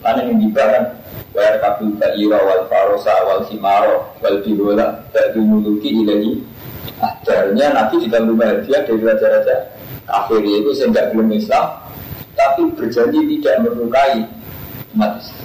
Mana 0.00 0.24
yang 0.24 0.40
dibahkan? 0.40 0.96
Wayar 1.30 1.62
kafir 1.62 1.94
ta'ira 2.00 2.38
wal 2.42 2.64
farosa 2.66 3.14
wal 3.22 3.46
simaro 3.46 4.10
wal 4.18 4.42
bihola 4.42 4.98
Ba'du 5.14 5.38
muluki 5.46 6.02
ilahi 6.02 6.42
Akhirnya 6.98 7.70
Nabi 7.70 8.02
juga 8.02 8.18
memberi 8.18 8.66
hadiah 8.66 8.82
dari 8.82 8.98
raja-raja 8.98 9.56
kafir 10.10 10.42
itu 10.42 10.74
sehingga 10.74 11.14
belum 11.14 11.30
Islam 11.30 11.86
Tapi 12.34 12.74
berjanji 12.74 13.38
tidak 13.38 13.62
melukai 13.62 14.26
umat 14.90 15.22
Islam 15.22 15.40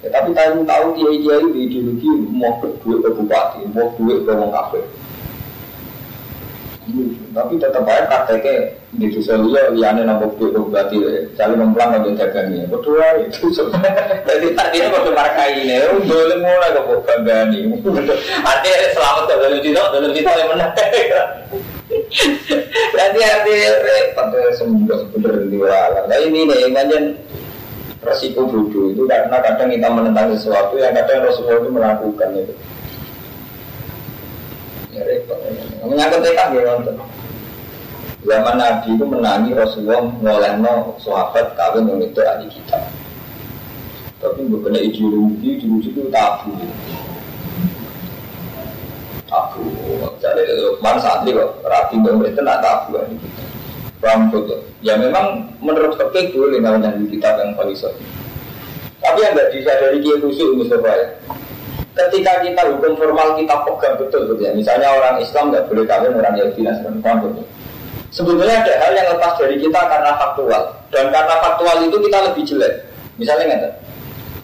Ya, 0.00 0.08
tapi 0.16 0.32
tahu 0.32 0.64
tahu 0.64 0.86
kiai 0.96 1.16
kiai 1.20 1.44
di 1.52 1.60
ideologi 1.68 2.08
mau 2.32 2.56
duit 2.56 3.04
ke 3.04 3.10
bupati, 3.12 3.68
mau 3.68 3.92
duit 4.00 4.24
ke 4.24 4.32
orang 4.32 4.48
kafir. 4.48 4.80
Tapi 7.30 7.54
tetap 7.62 7.86
aja 7.86 8.04
prakteknya 8.10 8.74
di 8.98 9.06
sosial 9.14 9.46
liane 9.46 10.02
nambah 10.02 10.34
duit 10.36 10.50
ke 10.50 10.60
bupati, 10.60 10.96
cari 11.38 11.54
memplang 11.54 12.02
untuk 12.02 12.18
dagangnya. 12.18 12.66
Betul 12.66 12.98
itu. 13.22 13.50
Jadi 14.26 14.46
tadi 14.58 14.76
ini 14.82 14.88
waktu 14.90 15.12
markai 15.14 15.62
ini, 15.62 15.78
boleh 16.04 16.38
mulai 16.42 16.74
ke 16.74 16.82
bupati 16.84 17.58
Artinya 18.42 18.88
selamat 18.94 19.24
dalam 19.30 19.60
cita, 19.62 19.82
dalam 19.94 20.10
cita 20.10 20.30
yang 20.34 20.48
menang. 20.50 20.72
Jadi 22.90 23.18
artinya 23.22 23.70
repot 23.82 24.34
semua 24.58 24.94
sebenarnya. 25.06 26.06
Nah 26.06 26.18
ini 26.22 26.46
nih, 26.46 26.70
manjen 26.70 27.04
resiko 28.00 28.48
bodoh 28.48 28.88
itu 28.90 29.04
karena 29.04 29.36
kadang 29.44 29.68
kita 29.68 29.88
menentang 29.92 30.32
sesuatu 30.32 30.72
yang 30.80 30.96
kadang 30.96 31.20
Rasulullah 31.20 31.60
itu 31.60 31.70
melakukan 31.70 32.28
itu. 32.32 32.54
Ya. 35.04 35.84
Menyangkut 35.86 36.20
TK 36.20 36.40
ya 36.52 36.62
nonton. 36.76 36.96
Zaman 38.20 38.56
Nabi 38.60 38.88
itu 39.00 39.04
menangi 39.08 39.50
Rasulullah 39.56 40.04
ngolehno 40.20 41.00
sahabat 41.00 41.56
kawin 41.56 41.88
yang 41.88 42.04
itu 42.04 42.20
ahli 42.20 42.46
kita. 42.52 42.78
Tapi 44.20 44.44
bukan 44.52 44.76
ideologi, 44.76 45.56
ideologi 45.56 45.88
itu 45.88 46.04
tabu. 46.12 46.52
Tabu. 49.24 49.64
Jadi 50.20 50.42
mana 50.84 51.00
saat 51.00 51.24
ini 51.24 51.32
kok 51.32 51.64
rapi 51.64 51.96
itu 51.96 52.28
tidak 52.36 52.60
tabu 52.60 53.00
ahli 53.00 53.16
kita 53.16 53.50
rambut 54.00 54.48
ya 54.80 54.96
memang 54.96 55.52
menurut 55.60 56.00
fakih 56.00 56.32
boleh 56.32 56.58
namanya 56.58 56.96
di 56.96 57.04
kitab 57.12 57.36
yang 57.36 57.52
paling 57.52 57.76
tapi 59.00 59.18
yang 59.20 59.32
nggak 59.36 59.52
dari 59.52 59.98
kiai 60.00 60.20
khusus 60.24 60.56
Mustafa 60.56 60.88
ya 60.88 61.06
ketika 61.96 62.32
kita 62.42 62.62
hukum 62.70 62.94
formal 62.94 63.34
kita 63.34 63.54
pegang 63.66 63.94
betul 63.98 64.22
gitu 64.30 64.42
ya. 64.42 64.52
Misalnya 64.54 64.88
orang 64.94 65.16
Islam 65.18 65.50
nggak 65.50 65.66
boleh 65.66 65.84
kawin 65.86 66.14
orang 66.14 66.34
Yahudi 66.38 66.60
dan 66.62 66.74
sebagainya 66.78 67.44
sebetulnya 68.10 68.54
ada 68.66 68.74
hal 68.82 68.92
yang 68.94 69.08
lepas 69.16 69.32
dari 69.38 69.56
kita 69.58 69.80
karena 69.86 70.12
faktual. 70.18 70.62
Dan 70.90 71.06
karena 71.14 71.34
faktual 71.38 71.76
itu 71.86 71.96
kita 72.02 72.18
lebih 72.30 72.42
jelek. 72.42 72.74
Misalnya 73.16 73.44
nggak 73.46 73.74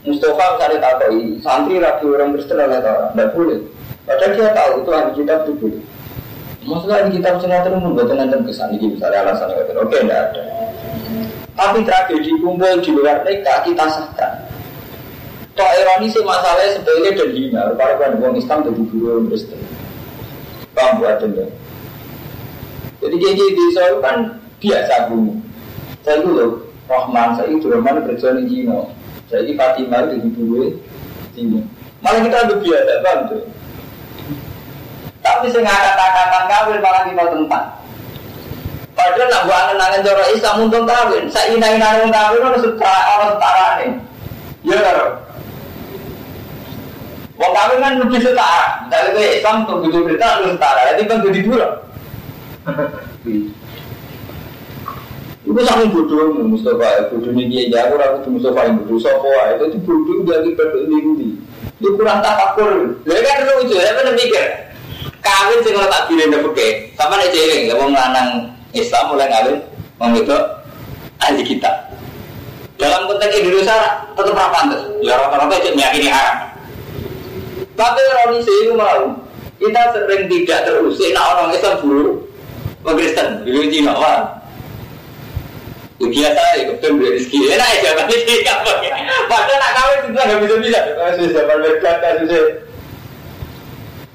Mustafa 0.07 0.45
misalnya 0.55 0.79
tahu 0.79 1.19
santri 1.43 1.77
rapi 1.83 2.05
orang 2.07 2.31
Kristen 2.39 2.63
oleh 2.63 2.79
orang 2.79 3.11
nggak 3.19 3.29
boleh. 3.35 3.59
Padahal 4.07 4.33
dia 4.39 4.51
tahu 4.55 4.73
itu 4.79 4.91
hanya 4.95 5.13
kita 5.19 5.35
itu 5.43 5.53
boleh 5.59 5.83
Masalah 6.67 7.07
di 7.07 7.11
kitab 7.19 7.39
sengaja 7.39 7.71
pun 7.71 7.95
buat 7.95 8.11
nanti 8.11 8.43
kesan 8.51 8.75
ini 8.75 8.99
misalnya 8.99 9.23
alasan 9.23 9.55
yang 9.55 9.71
oke 9.79 9.87
tidak 9.95 10.19
ada. 10.19 10.43
Tapi 11.55 11.79
tragedi 11.87 12.33
kumpul 12.43 12.75
di 12.83 12.91
luar 12.91 13.23
mereka 13.23 13.63
kita 13.63 13.87
sahkan. 13.87 14.33
Toh 15.57 15.71
ironi 15.73 16.13
sih 16.13 16.21
masalahnya 16.21 16.77
sepele 16.77 17.17
dan 17.17 17.31
hina. 17.33 17.63
Para 17.81 17.97
kan 17.97 18.21
orang 18.21 18.37
Islam 18.37 18.61
jadi 18.69 18.83
guru 18.93 19.25
Kristen. 19.33 19.57
Paham 20.77 21.01
buat 21.01 21.25
ya. 21.25 21.49
Jadi 23.01 23.17
jadi 23.17 23.45
di 23.57 23.63
Israel 23.73 23.97
kan 24.05 24.37
biasa 24.61 25.09
guru. 25.09 25.33
Saya 26.05 26.21
itu 26.21 26.31
loh 26.31 26.51
Rahman, 26.93 27.41
saya 27.41 27.49
itu 27.49 27.67
Rahman 27.73 28.05
kerja 28.05 28.37
di 28.37 28.45
Cina. 28.53 28.85
Saya 29.33 29.49
ini 29.49 29.57
Fatimah 29.57 30.13
jadi 30.13 30.29
guru 30.37 30.77
Cina. 31.33 31.65
Malah 32.05 32.21
kita 32.21 32.37
lebih 32.53 32.59
biasa, 32.69 32.93
paham 33.01 33.21
tuh. 33.33 33.43
Tapi 35.25 35.47
saya 35.49 35.65
kata-kata 35.65 36.39
kawin 36.53 36.79
malah 36.85 37.03
kita 37.09 37.25
tentang. 37.33 37.67
Padahal 38.93 39.29
nak 39.29 39.43
buat 39.49 39.61
angen-angen 39.69 40.01
cara 40.05 40.25
Islam 40.33 40.57
untuk 40.69 40.85
kawin. 40.85 41.25
Saya 41.33 41.57
ina-ina 41.57 41.97
orang 41.97 42.13
kawin 42.13 42.45
orang 42.45 42.61
setara 42.61 43.01
orang 43.17 43.31
setara 43.35 43.67
nih. 43.81 43.91
Ya 44.69 44.77
kan? 44.85 45.26
Wong 47.37 47.53
kawin 47.53 47.79
kan 47.85 47.93
lebih 48.01 48.21
setara. 48.25 48.89
Dari 48.89 49.09
ke 49.13 49.23
Islam 49.41 49.69
tuh 49.69 49.85
butuh 49.85 50.01
berita 50.05 50.41
lebih 50.41 50.57
setara. 50.57 50.81
Jadi 50.93 51.03
kan 51.05 51.19
jadi 51.25 51.41
dua. 51.45 51.67
Itu 55.47 55.61
sangat 55.63 55.89
bodoh 55.95 56.43
Mustafa. 56.43 57.13
Bodoh 57.13 57.31
ini 57.31 57.69
dia 57.69 57.71
jago. 57.71 57.97
Aku 58.01 58.35
Mustafa 58.35 58.67
yang 58.67 58.83
bodoh. 58.83 58.99
Sopo 58.99 59.31
itu 59.31 59.79
bodoh 59.87 60.27
jadi 60.27 60.51
berlindung. 60.59 61.39
Itu 61.79 61.89
kurang 61.95 62.19
tafakur. 62.25 62.99
Dia 63.07 63.23
kan 63.23 63.47
lucu. 63.47 63.79
Dia 63.79 63.95
kan 63.95 64.11
mikir 64.17 64.67
kawin 65.27 65.59
sing 65.63 65.75
ora 65.79 65.89
tak 65.91 66.07
pilih 66.11 66.27
oke. 66.43 66.69
Sama 66.95 67.19
nek 67.19 67.31
jeling, 67.35 67.71
wong 67.75 67.91
lanang 67.91 68.51
Islam 68.71 69.05
mulai 69.11 69.29
kawin 69.31 69.57
wong 69.99 70.11
itu 70.15 70.37
ahli 71.23 71.43
kita. 71.43 71.71
Dalam 72.77 73.09
konteks 73.09 73.35
Indonesia 73.41 73.77
tetap 74.13 74.37
apa 74.37 74.53
pantas. 74.53 74.81
Ya 75.01 75.17
rata-rata 75.17 75.57
cek 75.65 75.75
meyakini 75.75 76.13
haram. 76.13 76.56
Tapi 77.77 78.01
orang 78.01 78.41
itu 78.41 78.73
mau 78.73 79.27
kita 79.57 79.83
sering 79.93 80.25
tidak 80.29 80.69
terusik 80.69 81.11
nah 81.17 81.33
orang 81.37 81.57
Islam 81.57 81.81
dulu 81.81 82.09
orang 82.85 82.97
Kristen 83.01 83.29
dulu 83.45 83.61
Cina 83.73 83.93
wah 83.97 84.21
itu 85.97 86.13
biasa 86.13 86.41
ya 86.61 86.63
kebetulan 86.69 86.93
beli 87.01 87.09
rezeki 87.17 87.39
enak 87.57 87.69
aja 87.73 87.91
tapi 88.05 88.15
padahal 89.33 89.57
nak 89.57 89.73
kawin 89.73 89.99
itu 90.05 90.09
nggak 90.13 90.41
bisa 90.45 90.57
bisa 90.61 90.81
kalau 90.93 91.29
zaman 91.33 91.57
mereka 91.65 91.91
kasusnya 92.05 92.43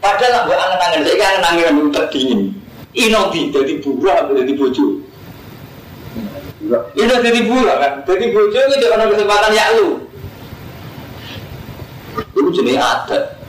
Padahal 0.02 0.50
gue 0.50 0.58
angen-angen, 0.58 1.02
saya 1.06 1.16
kan 1.22 1.46
angen-angen 1.46 1.78
itu 1.78 1.90
terdingin. 1.94 2.42
Inobi 2.98 3.54
jadi 3.54 3.74
buruh 3.86 4.18
atau 4.18 4.34
jadi 4.34 4.58
bojo. 4.58 4.98
Ini 6.98 7.06
jadi 7.22 7.42
buruh 7.46 7.76
kan, 7.78 7.94
jadi 8.10 8.26
bojo 8.34 8.58
itu 8.66 8.86
ada 8.90 9.06
kesempatan 9.06 9.54
ya 9.54 9.78
lu. 9.78 10.02
Itu 12.34 12.50
jenis 12.50 12.82
adat. 12.82 13.41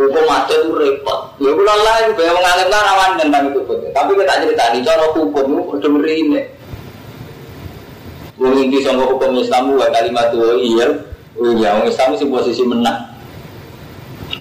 Hukum 0.00 0.24
adat 0.32 0.64
itu 0.64 0.72
repot. 0.72 1.20
Ya 1.44 1.52
lelah, 1.52 1.96
gue 2.08 2.16
banyak 2.16 2.34
mengalir 2.40 2.68
rawan 2.72 3.10
tentang 3.20 3.52
itu. 3.52 3.60
Tapi 3.92 4.10
kita 4.16 4.34
cerita 4.40 4.64
di 4.72 4.80
cara 4.80 5.04
hukum 5.12 5.44
itu 5.44 5.62
udah 5.76 5.90
merine. 5.92 6.40
Wong 8.40 8.56
ini 8.56 8.80
sama 8.80 9.04
hukum 9.04 9.36
Islam 9.36 9.76
wa 9.76 9.84
kalimat 9.92 10.32
wa 10.32 10.56
iya. 10.56 10.88
Ya, 11.60 11.76
wong 11.76 11.92
Islam 11.92 12.16
sih 12.16 12.24
posisi 12.24 12.64
menang. 12.64 13.12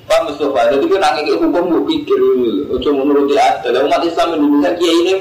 Pak 0.09 0.25
Mustafa, 0.25 0.74
jadi 0.74 0.86
kita 0.89 0.98
nangis 0.98 1.38
hukum 1.38 1.63
gue 1.69 1.83
pikir, 1.86 2.17
ojo 2.74 2.89
menuruti 2.98 3.38
ada. 3.38 3.69
Lalu 3.69 3.93
umat 3.93 4.01
Islam 4.01 4.41
Indonesia 4.41 4.74
kiai 4.74 4.98
ini, 5.05 5.13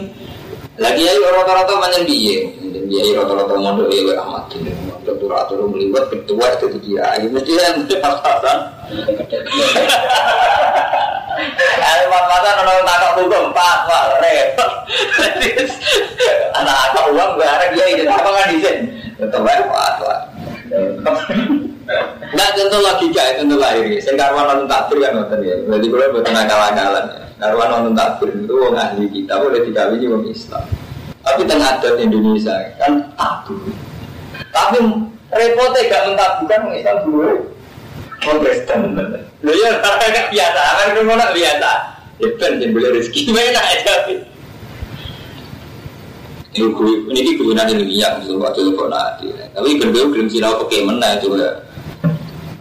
lagi 0.78 1.02
ya 1.02 1.12
rata-rata 1.18 1.74
banyak 1.74 2.02
biye, 2.06 2.54
biye 2.86 3.10
rata-rata 3.18 3.54
mondok 3.58 3.90
ya 3.90 4.14
amat. 4.22 4.46
Dokter 5.02 5.30
atur 5.34 5.66
melibat 5.66 6.06
ketua 6.12 6.46
itu 6.54 6.78
kiai, 6.78 7.26
mesti 7.26 7.52
yang 7.58 7.82
pas-pasan. 7.98 8.58
Ada 11.82 12.04
pas-pasan 12.06 12.54
orang 12.62 12.86
tangkap 12.86 13.12
hukum 13.18 13.42
empat, 13.50 13.78
wah 13.90 14.04
repot. 14.22 14.72
Anak 16.58 16.76
apa 16.90 17.00
uang 17.10 17.30
ada 17.42 17.66
dia 17.74 17.84
ini 17.94 18.02
apa 18.06 18.28
kan 18.30 18.46
di 18.50 18.58
sini, 18.62 18.82
tetap 19.18 19.46
aja 19.46 19.64
Nah 22.28 22.48
tentu 22.52 22.76
logika 22.78 23.22
tentu 23.40 23.56
lahir. 23.56 23.88
Saya 24.04 24.14
karwan 24.20 24.44
nonton 24.44 24.66
takbir 24.68 24.98
kan 25.00 25.12
nonton 25.16 25.38
ya. 25.40 25.56
Jadi 25.56 25.86
kalau 25.88 26.12
buat 26.12 26.24
nakal-nakalan. 26.28 27.27
Karwan 27.38 27.70
nonton 27.70 27.94
takbir 27.94 28.34
itu 28.34 28.50
orang 28.50 28.76
ahli 28.82 29.06
kita 29.14 29.38
boleh 29.38 29.62
dikawini 29.62 30.06
orang 30.10 30.26
Islam. 30.26 30.66
Tapi 31.22 31.40
tengah 31.46 31.78
adat 31.78 31.94
Indonesia 32.02 32.54
kan 32.82 32.92
tabu. 33.14 33.54
Tapi 34.50 34.78
repotnya 35.30 35.86
gak 35.86 36.02
mentabukan 36.10 36.60
orang 36.66 36.78
Islam 36.82 36.96
dulu. 37.06 37.30
Wong 38.26 38.38
Kristen. 38.42 38.80
Lho 39.38 39.52
ya 39.54 39.70
kan 39.78 40.26
biasa, 40.34 40.62
kan 40.82 40.88
ngono 40.98 41.26
biasa. 41.30 41.70
Ya 42.18 42.28
ben 42.34 42.58
jen 42.58 42.74
boleh 42.74 42.90
rezeki 42.98 43.30
mana 43.34 43.62
aja. 43.62 43.94
Ini 46.50 46.66
gue, 46.74 46.92
ini 47.14 47.38
gue 47.38 47.54
nanti 47.54 47.78
yang 47.94 48.18
gitu 48.18 48.42
waktu 48.42 48.66
itu 48.66 48.82
nanti. 48.90 49.30
Tapi 49.54 49.78
gue 49.78 49.94
belum 49.94 50.26
sinau 50.26 50.58
oke 50.58 50.74
mana 50.82 51.14
itu 51.14 51.38
ya. 51.38 51.54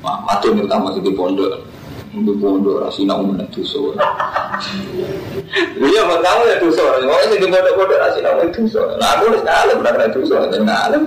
Mati 0.06 0.54
nih 0.54 0.62
utama 0.70 0.94
di 0.94 1.12
pondok. 1.18 1.66
Di 2.26 2.34
pondok 2.42 2.82
rasina 2.82 3.14
umum 3.18 3.38
itu 3.38 3.62
so. 3.62 3.94
Iya 5.78 6.02
mau 6.10 6.18
tahu 6.18 6.40
ya 6.50 6.56
tuh 6.58 6.72
so. 6.74 6.84
Mau 7.06 7.20
ini 7.30 7.38
di 7.38 7.48
pondok-pondok 7.50 8.00
rasina 8.02 8.34
umum 8.34 8.50
itu 8.50 8.62
so. 8.66 8.82
Nah 8.98 9.18
aku 9.18 9.30
harus 9.30 9.44
ngalim, 9.46 9.78
benar 9.86 10.10
itu 10.10 10.22
so. 10.26 10.38
Dan 10.50 10.66
ngalim. 10.66 11.04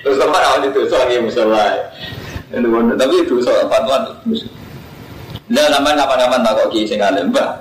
Terus 0.00 0.18
apa 0.22 0.38
awal 0.38 0.70
itu 0.70 0.80
so 0.86 0.96
lagi 1.02 1.18
musola. 1.18 1.66
Tapi 2.54 3.14
itu 3.26 3.34
so 3.42 3.52
fatwa 3.66 3.96
itu. 4.22 4.46
Nah, 5.50 5.66
namanya 5.66 6.06
kapan-kapan 6.06 6.46
tak 6.46 6.52
kok 6.62 6.68
kiai 6.70 6.86
sing 6.86 7.02
alim, 7.02 7.34
tak 7.34 7.58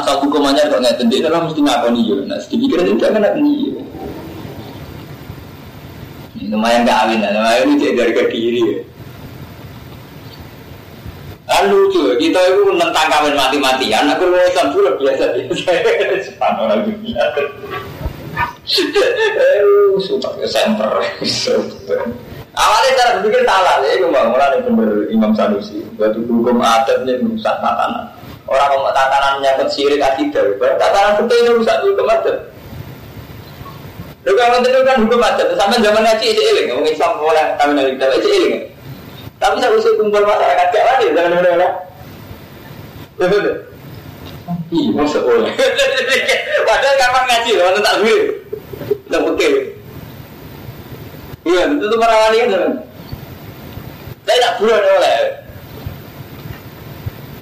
asal 0.00 0.16
hukumannya 0.24 0.64
kok 0.64 0.80
nggak 0.80 0.96
tendek, 0.96 1.20
dalam 1.20 1.44
mesti 1.44 1.60
ngakoni. 1.60 2.24
Nah, 2.24 2.40
sedikit 2.40 2.80
nak 2.80 3.36
ni. 3.36 3.76
Lumayan 6.50 6.82
gak 6.82 7.06
awin, 7.06 7.22
lumayan 7.22 7.62
ini 7.70 7.74
jadi 7.78 7.94
dari 7.94 8.26
diri. 8.26 8.62
Ya. 8.66 8.78
Kan 11.50 11.66
lucu, 11.70 12.14
kita 12.18 12.40
itu 12.46 12.62
menentang 12.66 13.06
kawin 13.06 13.38
mati-matian. 13.38 14.10
Aku 14.14 14.26
mau 14.26 14.42
Islam 14.42 14.74
dulu 14.74 14.98
biasa 14.98 15.34
biasa. 15.34 15.70
Sepan 16.26 16.58
orang 16.58 16.86
dunia. 16.90 17.22
Eh, 18.66 19.62
sumpah 19.98 20.30
ke 20.38 20.46
center. 20.46 20.90
Awalnya 22.50 22.90
cara 22.98 23.10
berpikir 23.18 23.42
salah, 23.46 23.78
ya 23.82 23.94
itu 23.94 24.10
bang, 24.10 24.26
mulai 24.30 24.58
bener 24.58 25.06
Imam 25.10 25.30
Sanusi. 25.38 25.86
Batu 25.94 26.22
hukum 26.26 26.58
adatnya 26.58 27.18
rusak 27.22 27.56
tatanan. 27.62 28.10
Orang 28.50 28.82
mau 28.82 28.90
tatanan 28.90 29.38
menyangkut 29.38 29.70
sirik 29.70 30.02
akidah, 30.02 30.42
tatanan 30.58 31.14
kita 31.22 31.34
ini 31.46 31.50
rusak 31.62 31.78
hukum 31.86 32.10
adat. 32.10 32.49
Lu 34.20 34.36
kan 34.36 34.60
itu 34.60 34.80
kan 34.84 35.00
hukum 35.00 35.24
adat, 35.24 35.48
sama 35.56 35.80
zaman 35.80 36.04
ngaji 36.04 36.26
itu 36.28 36.42
iling, 36.44 36.66
ngomong 36.68 36.92
Islam 36.92 37.16
mulai 37.16 37.56
kami 37.56 37.72
dari 37.72 37.90
kita 37.96 38.04
itu 38.20 38.28
iling. 38.28 38.56
Tapi 39.40 39.56
saya 39.56 39.72
usul 39.72 39.96
kumpul 39.96 40.20
masyarakat 40.20 40.66
gak 40.68 40.84
wani, 40.84 41.06
jangan 41.16 41.32
bener. 41.40 41.72
Betul. 43.16 43.44
Iya, 44.68 44.88
masa 44.92 45.18
boleh. 45.24 45.52
Padahal 46.68 46.96
kapan 47.00 47.24
ngaji, 47.24 47.50
mana 47.56 47.80
tak 47.80 47.96
dulu. 48.04 48.16
Udah 49.08 49.20
pekeh. 49.32 49.54
Iya, 51.48 51.62
itu 51.72 51.84
tuh 51.88 51.98
merawani 51.98 52.38
kan. 52.52 52.72
Saya 54.28 54.38
tak 54.44 54.56
bulan 54.60 54.84
oleh. 54.84 55.18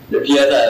Biasa. 0.08 0.60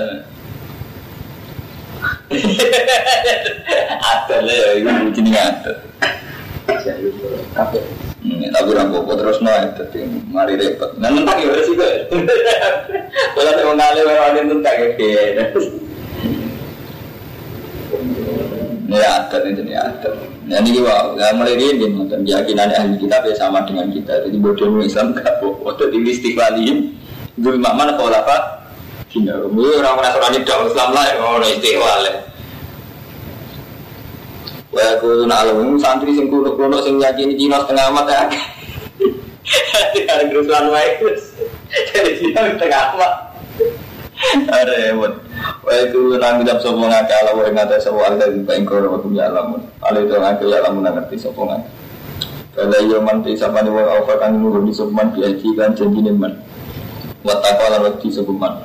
ada 4.13 4.37
lah 4.45 4.55
ya, 4.55 4.69
itu 4.77 4.91
begini 5.09 5.33
ada. 5.33 5.88
Tapi 8.49 8.71
rampok 8.75 9.15
terus 9.15 9.39
no 9.41 9.51
tapi 9.79 9.99
mari 10.29 10.59
repot. 10.59 10.91
Nah 10.99 11.09
tentang 11.15 11.39
ya 11.39 11.63
sih 11.63 11.75
gue. 11.79 11.93
Kalau 13.35 13.51
saya 13.55 13.65
mengalir 13.65 14.05
orang 14.05 14.47
tentang 14.51 14.77
ya. 14.99 15.45
Ini 18.89 18.99
adat 19.05 19.43
itu 19.45 19.63
nih 19.63 19.77
adat. 19.77 20.13
Nah 20.49 20.59
ini 20.65 20.81
wow, 20.81 21.13
ya 21.21 21.29
mulai 21.37 21.61
ini 21.61 21.77
dan 22.09 22.25
keyakinan 22.25 22.73
ahli 22.73 22.97
kitab 22.97 23.21
ya 23.29 23.37
sama 23.37 23.61
dengan 23.69 23.93
kita. 23.93 24.25
Jadi 24.25 24.37
bodoh 24.41 24.81
Islam 24.81 25.13
gak 25.13 25.45
bodoh. 25.45 25.77
Jadi 25.77 26.09
istiqlaliin. 26.09 26.97
Dulu 27.39 27.61
mana 27.61 27.95
kalau 27.95 28.11
apa? 28.11 28.59
Kina, 29.09 29.41
orang 29.41 30.05
Nasrani 30.05 30.45
dalam 30.45 30.69
Islam 30.69 30.89
lah, 30.93 31.07
orang 31.17 31.49
istiqlal. 31.49 32.05
Wah, 32.05 32.17
aku 34.79 35.27
nak 35.27 35.47
alam 35.47 35.79
santri 35.81 36.15
sing 36.15 36.31
kuno 36.31 36.55
kuno 36.55 36.79
sing 36.85 37.01
yakini 37.03 37.35
Cina 37.35 37.63
setengah 37.65 37.87
amat 37.91 38.07
ya. 38.07 38.23
Ada 40.09 40.25
kerusuhan 40.29 40.69
baik 40.71 40.93
terus. 41.03 41.23
Jadi 41.91 42.13
Cina 42.21 42.41
setengah 42.55 42.83
amat. 42.95 43.13
Wah 45.63 45.79
itu 45.79 46.19
nang 46.19 46.43
kita 46.43 46.59
sopo 46.59 46.91
ngake 46.91 47.15
ala 47.23 47.31
wa 47.39 47.47
ngate 47.47 47.79
sopo 47.79 48.03
ala 48.03 48.27
di 48.27 48.43
bain 48.43 48.67
kono 48.67 48.99
aku 48.99 49.15
ya 49.15 49.31
alam. 49.31 49.55
Ala 49.83 49.99
itu 50.03 50.15
ngake 50.19 50.45
ya 50.47 50.59
alam 50.63 50.83
ngerti 50.83 51.17
sopo 51.17 51.47
ngake. 51.47 51.69
Kalau 52.59 52.83
yo 52.91 52.99
man 52.99 53.23
ti 53.23 53.39
sapa 53.39 53.63
ni 53.63 53.71
wa 53.71 53.87
apa 53.87 54.19
kan 54.19 54.35
nurun 54.35 54.67
di 54.67 54.75
sopo 54.75 54.91
man 54.91 55.15
biaji 55.15 55.55
kan 55.55 55.71
janjine 55.79 56.11
man. 56.11 56.35
Wa 57.23 57.39
taqwa 57.39 57.79
lan 57.79 57.95
di 58.03 58.11
sopo 58.11 58.35
man. 58.35 58.59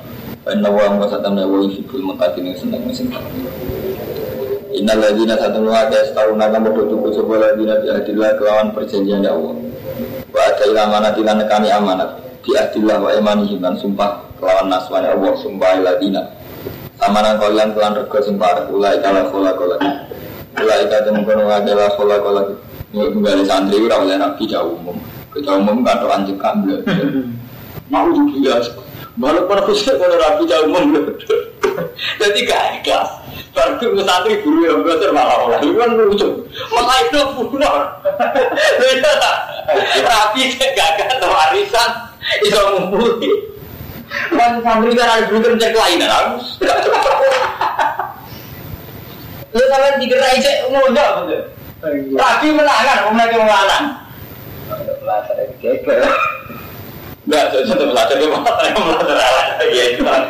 Wa 0.44 0.82
ang 0.84 0.98
wasatan 0.98 1.38
wa 1.38 1.62
yuhibbul 1.62 2.02
mutakin 2.02 2.50
yang 2.50 2.58
senang 2.58 2.82
mesin. 2.84 3.08
Innal 4.74 4.98
ladzina 4.98 5.38
satunu 5.38 5.70
ada 5.70 6.02
setahun 6.02 6.34
akan 6.34 6.60
bertutup 6.66 7.06
sebuah 7.14 7.38
ladzina 7.38 7.78
di 7.78 7.88
adillah 7.94 8.34
kelawan 8.34 8.74
perjanjian 8.74 9.22
ya 9.22 9.30
Allah. 9.30 9.54
Wa 10.34 10.40
ada 10.50 10.66
amanat 10.82 11.14
ilan 11.14 11.36
nekani 11.46 11.70
amanat 11.70 12.10
di 12.42 12.58
adillah 12.58 12.98
wa 12.98 13.10
imanihim 13.14 13.62
dan 13.62 13.78
sumpah 13.78 14.26
kelawan 14.42 14.66
naswani 14.66 15.14
Allah 15.14 15.32
sumpah 15.38 15.78
ladina. 15.78 16.26
Amanan 16.98 17.38
kalian 17.38 17.70
kelan 17.70 17.92
rego 18.02 18.18
sing 18.18 18.34
parek 18.34 18.66
ulai 18.74 18.98
kala 18.98 19.30
kola 19.30 19.54
kola. 19.54 19.76
Ulai 20.58 20.90
kata 20.90 21.10
mengkono 21.14 21.46
adalah 21.46 21.94
kola 21.94 22.16
kola. 22.18 22.42
Kembali 22.90 23.42
santri 23.46 23.78
ora 23.78 24.02
oleh 24.02 24.18
nabi 24.18 24.42
jauh 24.50 24.74
umum. 24.74 24.98
Ketua 25.30 25.58
umum 25.58 25.86
kan 25.86 26.02
anjek 26.02 26.38
kamble. 26.42 26.82
Mau 27.94 28.10
juga 28.10 28.58
Walaupun 29.14 29.74
sih 29.78 29.94
kalau 29.94 30.18
rapi 30.18 30.42
jauh 30.50 30.66
umum 30.66 31.06
Jadi 32.18 32.38
gak 32.50 32.82
ikhlas. 32.82 33.10
Baru 33.54 33.78
santri 34.02 34.42
guru 34.42 34.66
yang 34.66 34.82
belajar 34.82 35.14
malah 35.14 35.38
olah. 35.46 35.58
Itu 35.62 35.78
kan 35.78 35.94
lucu. 35.94 36.28
Malah 36.74 36.98
itu 37.06 37.20
bunuh. 37.38 37.74
Rapi 40.02 40.40
gak 40.58 40.90
atau 41.14 41.30
arisan. 41.30 41.90
Itu 42.42 42.58
ngumpuli. 42.58 43.30
Kan 44.34 44.58
santri 44.66 44.90
kan 44.98 45.06
ada 45.06 45.24
guru 45.30 45.38
kerja 45.54 45.68
kelainan. 45.70 46.42
Lu 49.54 49.62
sampai 49.70 50.02
dikerai 50.02 50.42
cek 50.42 50.66
betul. 50.66 51.30
Rapi 52.18 52.48
menangan, 52.50 52.98
umumnya 53.06 53.38
menangan. 53.38 53.82
Belajar 54.98 55.36
keke. 55.62 55.94
Enggak, 57.24 57.56
saya 57.56 57.62
tetap 57.64 57.88
belajar 57.88 58.16
ke 58.20 58.26
mana 58.28 58.52
yang 58.68 58.84
belajar 58.84 59.16
alat. 59.16 59.48
Iya, 59.64 59.84
itu 59.96 60.02
alat. 60.04 60.28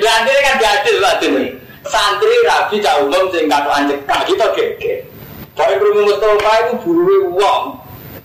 Nanti 0.00 0.30
kan 0.44 0.56
diadil 0.60 0.96
lah 1.00 1.14
ini. 1.24 1.44
Santri 1.88 2.36
rabi 2.44 2.76
cak 2.84 3.00
umum 3.08 3.32
sing 3.32 3.48
kata 3.48 3.70
anjek 3.72 3.98
kak 4.04 4.28
kita 4.28 4.46
gege. 4.52 5.08
Tapi 5.56 5.72
kerumuh 5.80 6.04
Mustafa 6.04 6.52
itu 6.68 6.72
buru 6.84 7.32
uang. 7.32 7.62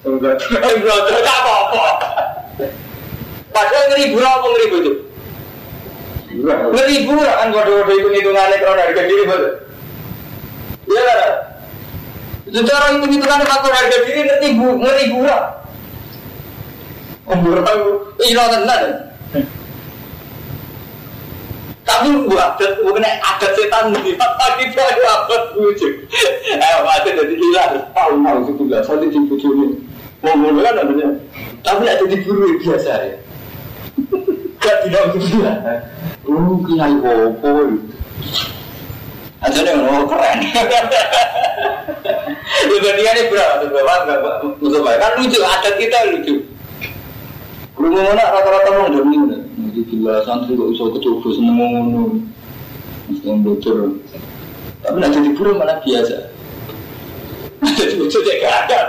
Enggak. 0.03 0.35
Enggak, 0.51 0.99
enggak 1.07 1.37
apa-apa. 1.39 1.83
Padahal 3.55 3.85
ngeribu 3.95 4.19
apa 4.19 4.45
ngeribu 4.51 4.75
itu? 4.83 4.93
Ngeribu 6.75 7.13
kan 7.23 7.47
waduh-waduh 7.55 7.95
hitung-hitungannya 7.95 8.57
kalau 8.59 8.75
harga 8.75 9.03
diri 9.07 9.23
betul. 9.23 9.53
Iya 10.91 11.01
kan? 11.07 11.31
Secara 12.51 12.85
hitung-hitungannya 12.99 13.47
faktor 13.47 13.71
harga 13.71 13.97
diri 14.03 14.21
ngeribu, 14.27 14.67
ngeribu 14.83 15.23
lah. 15.23 15.64
Umur 17.25 17.57
iya 18.21 18.43
tenan. 18.53 18.83
Tapi 21.85 22.09
gua 22.25 22.53
adat, 22.53 22.81
gua 22.81 22.97
kena 22.97 23.09
adat 23.21 23.51
setan 23.57 23.93
di 23.93 24.13
mata 24.17 24.47
kita 24.57 24.81
ada 24.81 25.25
apa 25.25 25.35
lucu. 25.57 25.89
Eh, 26.45 26.77
mati 26.81 27.09
jadi 27.13 27.33
gila. 27.33 27.63
Tahu 27.93 28.13
tahu 28.21 28.37
itu 28.41 28.51
juga 28.61 28.77
satu 28.85 29.05
di 29.09 29.19
bucu 29.25 29.47
ini. 29.53 29.67
Mau 30.21 30.33
ngomong 30.33 30.65
kan 30.65 30.73
namanya. 30.81 31.09
Tapi 31.61 31.85
ada 31.89 32.05
di 32.05 32.17
buru 32.25 32.57
biasa 32.61 32.93
ya. 33.05 33.17
Gak 34.61 34.75
tidak 34.85 35.13
gila. 35.17 35.53
Oh, 36.25 36.57
kira 36.65 36.89
opo. 37.29 37.49
Aja 39.45 39.59
nih 39.61 39.73
mau 39.77 40.05
keren. 40.09 40.37
Dibandingannya 42.65 43.29
berapa 43.29 43.53
tuh 43.61 43.69
bapak? 43.69 44.35
Musuh 44.57 44.81
kan 44.81 45.11
lucu, 45.21 45.37
adat 45.41 45.73
kita 45.77 45.97
lucu. 46.09 46.54
Kurang 47.85 48.01
mana 48.01 48.33
rata-rata 48.33 48.69
mau 48.81 48.89
demi 48.89 49.13
nih. 49.29 49.45
Jadi 49.45 49.81
gila 49.93 50.25
santri 50.25 50.57
kok 50.57 50.73
bisa 50.73 50.89
kecoba 50.89 51.27
seneng 51.37 51.53
ngono. 51.53 52.03
Mesti 53.05 53.29
yang 53.29 53.45
bocor. 53.45 53.77
Tapi 54.81 54.97
nanti 54.97 55.21
di 55.21 55.31
pura 55.37 55.53
malah 55.53 55.77
biasa. 55.85 56.17
Jadi 57.61 57.93
bocor 58.01 58.21
dia 58.25 58.41
gak 58.41 58.55
ada. 58.65 58.79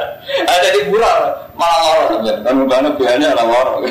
Ada 0.49 0.69
di 0.73 0.81
pura 0.89 1.13
malah 1.61 1.79
lorong. 1.85 2.25
Kamu 2.41 2.65
banget 2.65 2.93
biasanya 2.97 3.37
malah 3.37 3.47
lorong. 3.53 3.85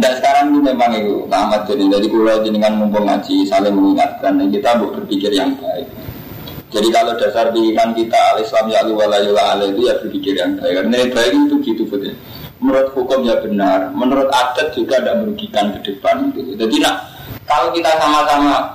Dan 0.00 0.12
sekarang 0.16 0.44
ini 0.48 0.58
memang 0.64 0.90
itu 0.96 1.28
Ahmad 1.28 1.68
jadi 1.68 1.84
dari 1.92 2.08
pulau 2.08 2.40
dengan 2.40 2.72
mumpung 2.72 3.04
ngaji 3.04 3.44
saling 3.44 3.76
mengingatkan 3.76 4.40
dan 4.40 4.48
kita 4.48 4.80
berpikir 4.80 5.28
yang 5.36 5.52
baik. 5.60 5.84
Jadi 6.68 6.88
kalau 6.92 7.16
dasar 7.16 7.48
pilihan 7.48 7.96
kita 7.96 8.20
al-Islam 8.36 8.64
ya 8.68 8.84
ala 8.84 9.64
itu 9.64 9.88
ya 9.88 9.96
berpikir 10.04 10.36
yang 10.36 10.52
baik. 10.60 10.84
Yang 10.84 11.10
baik 11.16 11.32
itu 11.48 11.56
gitu 11.64 11.82
betul. 11.88 12.12
Menurut 12.58 12.90
hukum 12.92 13.22
ya 13.22 13.38
benar, 13.38 13.88
menurut 13.94 14.28
adat 14.34 14.74
juga 14.74 14.98
tidak 14.98 15.22
merugikan 15.22 15.70
ke 15.78 15.78
depan. 15.88 16.28
Gitu. 16.34 16.58
Jadi 16.58 16.76
nak 16.82 17.06
kalau 17.48 17.72
kita 17.72 17.96
sama-sama 17.96 18.66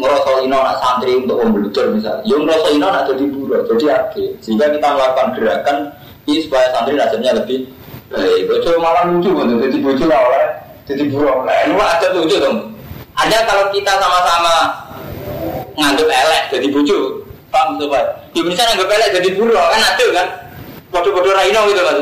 ngerasa 0.00 0.30
ino 0.44 0.58
nak 0.60 0.76
santri 0.80 1.12
untuk 1.16 1.36
membludur 1.44 1.92
misalnya, 1.92 2.24
yang 2.24 2.44
ngerasa 2.46 2.68
ino 2.72 2.86
nak 2.88 3.04
jadi 3.10 3.24
buruh, 3.32 3.60
jadi 3.68 3.86
ake. 4.00 4.24
Sehingga 4.40 4.70
kita 4.72 4.86
melakukan 4.96 5.28
gerakan 5.36 5.76
ini 6.30 6.40
supaya 6.44 6.66
santri 6.72 6.94
rasanya 6.96 7.30
lebih 7.42 7.68
baik. 8.12 8.40
Bocor 8.48 8.74
malah 8.80 9.04
lucu 9.10 9.30
kan, 9.32 9.48
jadi 9.48 9.76
bocor 9.82 10.06
lah 10.06 10.20
oleh, 10.24 10.44
jadi 10.86 11.02
buruh 11.10 11.34
oleh. 11.44 11.58
Ini 11.68 11.74
ada 11.76 12.06
lucu 12.16 12.36
dong. 12.36 12.58
Ada 13.16 13.38
kalau 13.44 13.64
kita 13.72 13.92
sama-sama 14.00 14.54
nganggep 15.76 16.08
elek 16.08 16.42
jadi 16.54 16.66
bucu, 16.70 16.98
paham 17.50 17.78
sobat? 17.78 18.06
Ya 18.34 18.42
bisa 18.46 18.62
nganggep 18.66 18.90
elek 18.90 19.10
jadi 19.20 19.28
buruh 19.38 19.66
kan 19.70 19.80
ada 19.80 20.06
kan? 20.14 20.26
Bodoh-bodoh 20.90 21.32
raino 21.34 21.60
gitu 21.70 21.82
kan? 21.86 21.98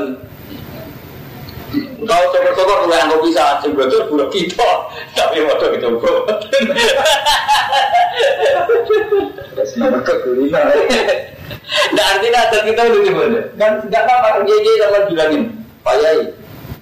Kau 2.08 2.24
sokor-sokor 2.32 2.88
bukan 2.88 3.04
aku 3.04 3.28
bisa 3.28 3.60
sing 3.60 3.76
bocor 3.76 4.08
buruh 4.08 4.28
kita, 4.32 4.64
tapi 5.12 5.44
bodoh 5.44 5.68
gitu 5.76 5.86
kok. 6.00 6.24
Nah 11.92 12.04
artinya 12.16 12.38
ada 12.48 12.58
kita 12.64 12.80
udah 12.88 13.00
gimana? 13.04 13.40
Kan 13.60 13.72
nggak 13.84 14.02
apa-apa, 14.08 14.48
dia 14.48 14.72
sama 14.80 14.98
bilangin, 15.12 15.52
Pak 15.84 15.94
Yai, 16.00 16.32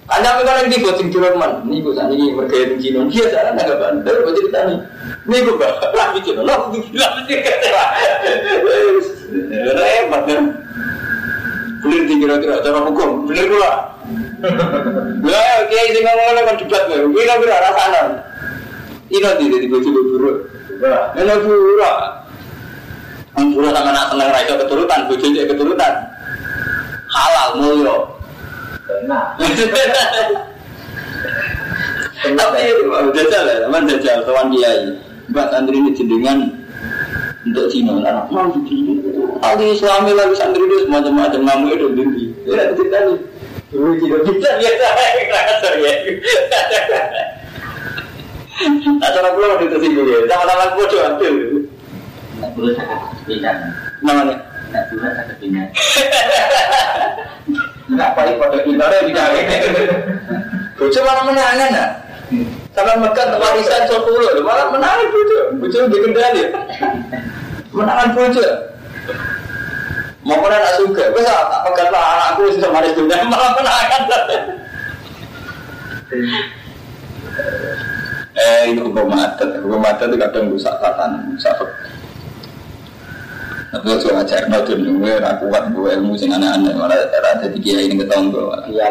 anda 0.07 0.39
memang 0.39 0.63
yang 0.63 0.71
tiba 0.71 0.91
sing 0.95 1.11
curang 1.11 1.35
man, 1.35 1.67
nih 1.67 1.83
gue 1.83 1.91
sana 1.91 2.15
ini 2.15 2.31
mereka 2.31 2.55
yang 2.55 2.79
Cina 2.79 2.99
biasa 3.11 3.37
kan 3.43 3.53
nggak 3.59 3.79
bandel, 3.83 4.15
gue 4.23 4.33
cerita 4.39 4.59
nih, 4.71 4.77
nih 5.27 5.43
gue 5.43 5.59
Cina, 6.23 6.41
lo 6.41 6.55
kata, 7.43 7.75
repot 9.75 10.21
kan, 10.23 10.43
bener 11.83 12.01
sih 12.07 12.15
kira-kira. 12.15 12.63
Cara 12.63 12.79
hukum, 12.87 13.27
bener 13.27 13.45
pula, 13.51 13.71
lah 15.27 15.45
oke 15.67 15.77
ngomong 15.99 16.47
kan 16.47 16.55
debat 16.55 16.83
gue, 16.87 17.11
kira-kira 17.11 17.57
ini 19.07 19.23
nanti 19.23 19.43
jadi 19.51 19.65
gue 19.67 19.79
coba 19.83 20.01
buruk, 20.15 20.37
ini 21.15 21.33
buruk, 21.43 21.99
buruk 23.51 23.71
sama 23.75 23.91
nak 23.91 24.09
seneng 24.15 24.31
keturutan, 24.63 24.99
gue 25.11 25.43
keturutan, 25.47 25.93
halal 27.11 27.49
mulio. 27.59 27.97
Tapi 32.17 32.59
jajal 33.13 33.43
ya, 33.45 33.55
teman 33.67 33.85
jajal, 33.85 34.25
kawan 34.25 34.49
kiai. 34.49 35.06
Mbak 35.37 35.53
santri 35.53 35.77
ini 35.77 35.93
jendengan 35.93 36.49
untuk 37.45 37.69
Cina, 37.69 37.93
anak 38.01 38.25
mau 38.33 38.49
begini. 38.49 38.97
Islami 39.69 40.17
lagi 40.17 40.33
santri 40.33 40.65
itu 40.65 40.89
semacam-macam 40.89 41.41
namu 41.45 41.77
itu 41.77 41.93
tinggi. 41.93 42.25
Ya 42.49 42.65
kita 42.73 42.97
nih, 43.05 43.21
dulu 43.69 43.91
Cina 44.01 44.17
kita 44.25 44.49
biasa, 44.57 44.87
kasar 45.29 45.73
ya. 45.77 45.93
Pulau 49.37 49.61
itu 49.61 49.77
coba 50.89 51.05
ambil. 51.13 51.33
Nak 52.41 52.49
dulu 52.57 52.69
saya 52.73 52.97
pindah. 53.29 53.55
Namanya? 54.01 54.35
Dulu 54.89 55.05
saya 55.05 55.33
pindah. 55.37 55.65
Enggak 57.93 58.09
pada 58.17 58.33
ada 58.33 58.97
dalam. 59.05 59.45
Bocor 60.81 61.01
malah 61.05 61.23
menangan 61.29 61.69
ya. 61.69 61.85
Sama 62.77 62.93
mekat 63.01 63.33
warisan 63.41 63.89
sepuluh, 63.89 64.37
malah 64.45 64.69
menangan 64.69 65.09
bocor. 65.09 65.43
Bocor 65.57 65.89
dikendali. 65.89 66.45
Menangan 67.73 68.13
bocor. 68.13 68.53
Mau 70.21 70.37
pernah 70.45 70.61
nak 70.61 70.77
suka, 70.77 71.09
bisa 71.09 71.33
tak 71.49 71.61
pegat 71.65 71.89
lah 71.89 72.03
anakku 72.19 72.53
sudah 72.53 72.69
manis 72.69 72.93
dunia 72.93 73.25
malah 73.33 73.49
menangan. 73.57 74.01
Eh, 78.37 78.61
ini 78.69 78.79
hukum 78.85 79.09
adat. 79.09 79.49
Hukum 79.65 79.81
adat 79.81 80.13
itu 80.13 80.17
kadang 80.21 80.53
rusak 80.53 80.75
tatan, 80.77 81.33
rusak 81.33 81.57
tapi 83.67 83.83
ojo 83.91 84.15
ngajar 84.15 84.47
no 84.47 84.63
tuh 84.63 84.79
gue 84.79 85.19
aku 85.19 85.51
kuat 85.51 85.67
gue 85.75 85.91
ilmu 85.99 86.15
sing 86.15 86.31
aneh-aneh 86.31 86.71
malah 86.71 87.03
ada 87.03 87.51
di 87.51 87.59
kiai 87.59 87.91
ini 87.91 87.99
ketong 87.99 88.31
gue. 88.31 88.47
Iya. 88.71 88.87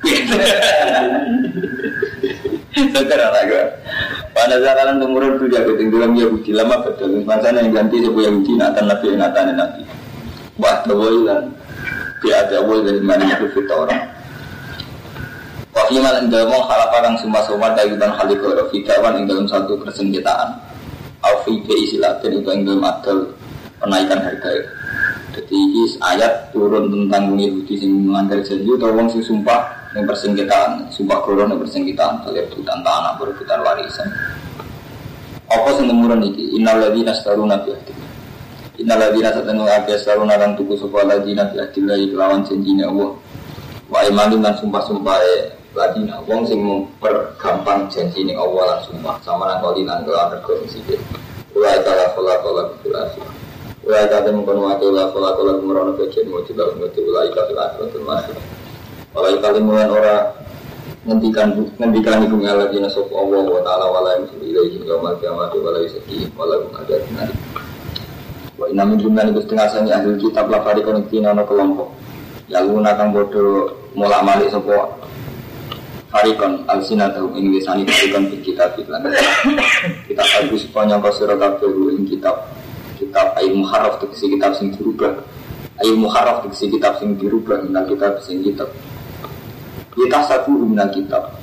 Sekarang 2.74 3.30
lagi. 3.30 3.54
Pada 4.34 4.58
zaman 4.58 4.98
temurun 4.98 5.38
itu 5.38 5.46
jago 5.46 5.78
dalam 5.78 6.12
Yahudi 6.18 6.50
lama 6.50 6.82
betul. 6.82 7.22
Masanya 7.22 7.62
yang 7.62 7.70
ganti 7.70 8.02
sebuah 8.02 8.24
Yahudi 8.26 8.52
natan 8.58 8.84
nabi 8.90 9.06
natan 9.14 9.54
nabi. 9.54 9.82
Wah 10.58 10.82
kewoilan. 10.82 11.54
Dia 12.24 12.42
ada 12.42 12.66
woi 12.66 12.82
dari 12.82 12.98
mana 12.98 13.30
itu 13.30 13.46
kita 13.54 13.74
orang. 13.74 14.02
Wafih 15.74 15.98
malah 16.02 16.22
dalam 16.26 16.50
halapan 16.50 17.14
semua 17.18 17.42
semua 17.46 17.74
dari 17.74 17.94
dan 17.98 18.14
halikul 18.14 18.54
fitawan 18.70 19.22
yang 19.22 19.26
dalam 19.30 19.46
satu 19.46 19.78
persengketaan. 19.78 20.58
Alfi 21.22 21.62
ke 21.62 21.74
isilatin 21.74 22.42
itu 22.42 22.48
yang 22.50 22.62
dalam 22.66 23.30
penaikan 23.78 24.18
harga. 24.18 24.50
Jadi 25.34 25.58
ayat 26.02 26.50
turun 26.50 26.90
tentang 26.90 27.38
Yahudi 27.38 27.74
yang 27.78 28.06
melanggar 28.06 28.38
janji 28.42 28.70
atau 28.70 28.90
wong 28.94 29.10
sing 29.10 29.22
sumpah 29.22 29.83
yang 29.94 30.04
persengketaan, 30.10 30.90
sumpah 30.90 31.22
koron 31.22 31.54
yang 31.54 31.62
persengketaan, 31.62 32.26
kalian 32.26 32.50
hutan 32.50 32.78
tanah 32.82 33.14
berebutan 33.14 33.62
warisan. 33.62 34.10
Apa 35.46 35.70
sing 35.78 35.86
temurun 35.86 36.18
iki? 36.26 36.58
Innal 36.58 36.82
ladzina 36.82 37.14
astaruna 37.14 37.62
bi 37.62 37.70
ahdillah. 37.70 38.10
Innal 38.82 38.98
ladzina 38.98 39.30
satanu 39.30 39.62
ake 39.70 39.94
astaruna 39.94 40.34
lan 40.34 40.58
tuku 40.58 40.74
sapa 40.74 41.06
ladzina 41.06 41.46
bi 41.46 41.62
ahdillah 41.62 41.94
kelawan 42.10 42.42
janjine 42.42 42.82
Allah. 42.82 43.14
Wa 43.86 44.02
imanin 44.10 44.42
lan 44.42 44.58
sumpah-sumpah 44.58 45.18
e 45.22 45.34
ladina 45.78 46.18
wong 46.26 46.42
sing 46.42 46.58
mempergampang 46.58 47.86
janjine 47.86 48.34
Allah 48.34 48.74
lan 48.74 48.80
sumpah 48.82 49.14
sama 49.22 49.46
nang 49.46 49.62
kalian 49.62 50.02
kelawan 50.02 50.34
rego 50.34 50.58
sing 50.66 50.82
sithik. 50.82 50.98
Ulai 51.54 51.78
kala 51.86 52.10
kala 52.18 52.34
kala 52.42 52.62
kula 52.82 53.02
Wa 53.84 54.00
kata 54.08 54.32
mengkono 54.32 54.64
waktu 54.64 54.88
la 54.90 55.12
kola 55.12 55.36
kola 55.36 55.60
kemerono 55.60 55.92
bagian 55.94 56.32
mau 56.32 56.40
juga 56.48 56.72
untuk 56.72 57.04
ulai 57.04 57.28
kafir 57.36 57.52
akhirat 57.52 57.92
termasuk. 57.92 58.53
Walai 59.14 59.38
kali 59.38 59.62
mulan 59.62 59.86
ora 59.94 60.26
ngendikan 61.06 61.54
ngendikan 61.78 62.26
ibu 62.26 62.34
ngalah 62.42 62.66
dina 62.66 62.90
sop 62.90 63.06
Allah 63.14 63.46
wa 63.46 63.62
taala 63.62 63.86
wala 63.86 64.18
ilahi 64.42 64.74
hingga 64.74 64.98
mal 64.98 65.14
kiamat 65.22 65.54
wala 65.54 65.78
yusaki 65.86 66.26
wala 66.34 66.58
kum 66.58 66.74
ada 66.74 66.98
dinari. 66.98 67.34
Wa 68.58 68.66
inna 68.66 68.82
min 68.82 68.98
jumlah 68.98 69.30
itu 69.30 69.46
setengah 69.46 69.70
sani 69.70 69.94
ahli 69.94 70.18
kitab 70.18 70.50
la 70.50 70.58
fari 70.66 70.82
konektina 70.82 71.30
no 71.30 71.46
kelompok. 71.46 71.94
Ya 72.50 72.58
luna 72.58 72.98
kang 72.98 73.14
bodoh 73.14 73.72
mulak 73.94 74.26
malik 74.26 74.50
sopo 74.50 74.98
Farikon 76.14 76.62
al-sinatahu 76.70 77.34
ing 77.34 77.50
lisani 77.50 77.82
farikon 77.86 78.30
di 78.30 78.38
kitab 78.38 78.78
iklan 78.78 79.02
Kita 80.06 80.22
bagus 80.22 80.62
sepanjang 80.62 81.02
kosiro 81.02 81.34
kabeh 81.34 81.70
ing 81.94 82.06
kitab 82.06 82.50
kitab 82.94 83.34
ayu 83.38 83.58
muharraf 83.58 83.98
tegesi 83.98 84.30
kitab 84.30 84.54
sing 84.54 84.70
dirubah 84.70 85.10
ayu 85.82 85.98
muharraf 85.98 86.46
tegesi 86.46 86.70
kitab 86.70 87.02
sing 87.02 87.18
dirubah 87.18 87.66
minal 87.66 87.82
kitab 87.90 88.22
sing 88.22 88.46
kitab 88.46 88.70
kita 89.94 90.18
satu 90.26 90.50
minal 90.58 90.90
kitab. 90.90 91.38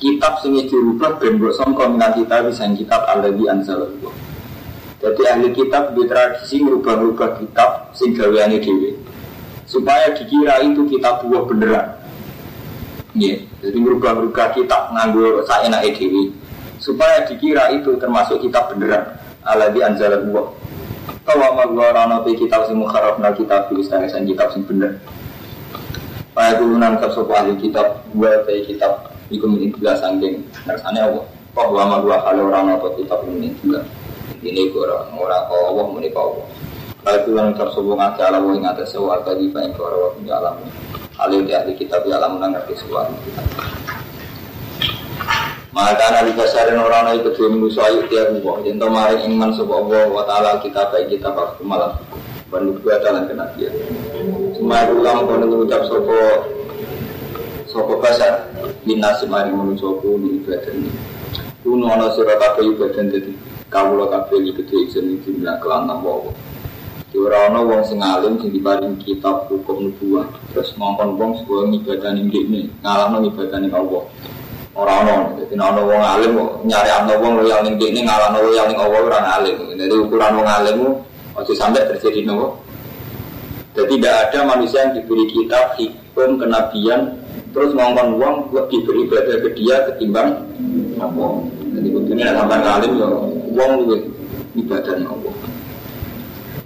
Kitab 0.00 0.40
sing 0.40 0.56
dirubah 0.56 1.20
ben 1.20 1.36
mbok 1.36 1.52
sangka 1.52 1.84
minal 1.90 2.16
kitab 2.16 2.48
sing 2.54 2.74
kitab 2.74 3.04
alladzi 3.06 3.44
anzalallahu. 3.44 4.10
Jadi 4.98 5.22
ahli 5.30 5.48
kitab 5.54 5.94
di 5.94 6.02
tradisi 6.10 6.58
merubah-rubah 6.58 7.38
kitab 7.38 7.94
sing 7.94 8.16
gaweane 8.16 8.58
dhewe. 8.58 8.98
Supaya 9.68 10.10
dikira 10.16 10.58
itu 10.64 10.88
kitab 10.90 11.22
buah 11.22 11.44
beneran. 11.46 11.86
Yeah. 13.18 13.42
jadi 13.58 13.78
merubah-rubah 13.78 14.54
kitab 14.54 14.90
nganggo 14.96 15.44
saenake 15.46 15.94
dhewe. 15.94 16.34
Supaya 16.82 17.26
dikira 17.28 17.70
itu 17.74 17.94
termasuk 18.00 18.42
kitab 18.42 18.74
beneran 18.74 19.18
alladzi 19.46 19.80
anzalallahu. 19.84 20.56
Kawa 21.28 21.48
magwarana 21.52 22.24
pe 22.24 22.32
kitab 22.32 22.64
sing 22.64 22.80
mukharrafna 22.80 23.36
kitab 23.36 23.68
fi 23.68 23.76
kitab 24.24 24.48
sing 24.56 24.64
bener. 24.64 24.96
Pak 26.38 26.62
guru 26.62 26.78
nang 26.78 27.02
sopo 27.10 27.34
ahli 27.34 27.58
kitab 27.58 27.98
gua 28.14 28.46
pe 28.46 28.62
kitab 28.62 29.10
iku 29.26 29.50
min 29.50 29.74
bila 29.74 29.98
sangking 29.98 30.46
kersane 30.62 31.02
Allah. 31.02 31.26
Kok 31.50 31.74
wa 31.74 31.98
magwa 31.98 32.22
kalau 32.22 32.46
ora 32.46 32.62
ana 32.62 32.78
kitab 32.94 33.26
ini 33.26 33.50
juga. 33.58 33.82
Ini 34.38 34.70
ora 34.70 35.02
ora 35.18 35.50
kok 35.50 35.58
Allah 35.66 35.84
muni 35.90 36.14
kok 36.14 36.22
Allah. 36.22 36.46
Kalau 37.02 37.18
itu 37.18 37.30
yang 37.34 37.50
tersobo 37.58 37.98
ngake 37.98 38.22
ala 38.22 38.38
wa 38.38 38.54
ingate 38.54 38.86
sewa 38.86 39.18
tadi 39.26 39.50
banyak 39.50 39.74
ora 39.82 39.98
wa 39.98 40.08
punya 40.14 40.38
alam. 40.38 40.62
Alih 41.18 41.42
di 41.42 41.58
ahli 41.58 41.74
kitab 41.74 42.06
ya 42.06 42.22
alam 42.22 42.38
ngerti 42.38 42.86
sewa 42.86 43.10
kitab. 43.26 43.46
Maka 45.74 46.06
nabi 46.22 46.38
basarin 46.38 46.78
orang 46.78 47.18
itu 47.18 47.34
kedua 47.34 47.50
minggu 47.50 47.74
ayu 47.82 48.06
tiap 48.06 48.30
minggu. 48.30 48.62
Jadi 48.62 48.78
maring 48.78 49.26
iman 49.34 49.50
sebuah 49.58 49.78
Allah 49.82 50.06
wa 50.06 50.22
taala 50.22 50.62
kita 50.62 50.86
baik 50.94 51.18
kita 51.18 51.34
pak 51.34 51.58
malam. 51.66 51.98
Bandung 52.46 52.78
dua 52.78 53.02
dalam 53.02 53.26
kenabian. 53.26 53.74
Semua 54.14 54.37
ulang 54.58 55.18
kau 55.26 55.38
mengucap 55.38 55.86
sopo 55.86 56.18
sopo 57.70 58.02
basar 58.02 58.50
minasi 58.82 59.30
maring 59.30 59.54
menusoko 59.54 60.18
di 60.18 60.42
ibadah 60.42 60.74
ini. 60.74 60.90
Kuno 61.62 61.86
ana 61.86 62.10
sira 62.16 62.34
kabeh 62.34 62.74
ibadah 62.74 63.02
dadi 63.06 63.32
kawula 63.70 64.10
kabeh 64.10 64.42
iki 64.42 64.52
kedhe 64.62 64.76
isin 64.88 65.20
iki 65.20 65.38
kelan 65.62 65.86
tambah 65.86 66.10
Allah. 66.10 66.34
orang 67.18 67.66
wong 67.66 67.82
sing 67.82 67.98
alim 67.98 68.38
sing 68.38 68.54
diparing 68.54 68.94
kitab 69.02 69.50
hukum 69.50 69.90
nubuah 69.90 70.28
terus 70.54 70.70
ngongkon 70.78 71.18
wong 71.18 71.30
sebuah 71.42 71.66
ibadah 71.66 72.10
ning 72.14 72.30
dikne 72.30 72.70
ngalahno 72.82 73.26
ibadah 73.26 73.58
ning 73.58 73.72
Allah. 73.74 74.02
Ora 74.78 75.02
ono, 75.02 75.16
dadi 75.34 75.54
ana 75.58 75.82
wong 75.82 76.02
alim 76.02 76.30
kok 76.38 76.50
nyari 76.62 76.90
ana 76.94 77.14
wong 77.18 77.32
loyal 77.42 77.60
ning 77.66 77.74
dikne 77.78 78.06
ngalahno 78.06 78.38
loyal 78.42 78.66
ning 78.70 78.78
Allah 78.78 79.00
ora 79.02 79.18
alim. 79.38 79.56
Jadi 79.74 79.94
ukuran 79.98 80.32
wong 80.38 80.48
alim 80.48 80.78
ojo 81.34 81.52
sampai 81.54 81.86
terjadi 81.90 82.22
nopo. 82.26 82.67
Jadi 83.78 83.94
tidak 84.02 84.14
ada 84.26 84.38
manusia 84.42 84.82
yang 84.82 84.98
diberi 84.98 85.30
kitab 85.30 85.78
hukum 85.78 86.34
kenabian 86.34 87.14
terus 87.54 87.70
ngongkon 87.78 88.18
wong 88.18 88.50
lebih 88.50 88.82
beribadah 88.82 89.38
ke 89.38 89.54
dia 89.54 89.86
ketimbang 89.86 90.34
apa. 90.98 91.26
Jadi 91.78 91.86
kudunya 91.94 92.34
sampai 92.34 92.58
alim 92.58 92.98
ya 92.98 93.06
wong 93.54 93.70
luwih 93.86 94.02
ibadah 94.58 94.98
ning 94.98 95.06
Allah. 95.06 95.34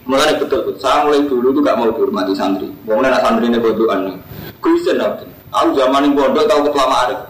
Mulai 0.09 0.41
betul 0.41 0.65
betul. 0.65 0.81
Saya 0.81 1.05
mulai 1.05 1.21
dulu 1.29 1.53
tuh 1.53 1.61
gak 1.61 1.77
mau 1.77 1.93
dihormati 1.93 2.33
santri. 2.33 2.73
Mulai 2.89 3.13
nak 3.13 3.21
santri 3.21 3.45
ini 3.45 3.61
bodohan 3.61 4.09
nih. 4.09 4.17
Kuisen 4.65 4.97
aku. 4.97 5.29
Aku 5.53 5.69
zaman 5.77 6.09
ini 6.09 6.17
bodoh 6.17 6.43
tahu 6.49 6.65
ketua 6.65 6.85
ma'arif. 6.89 7.21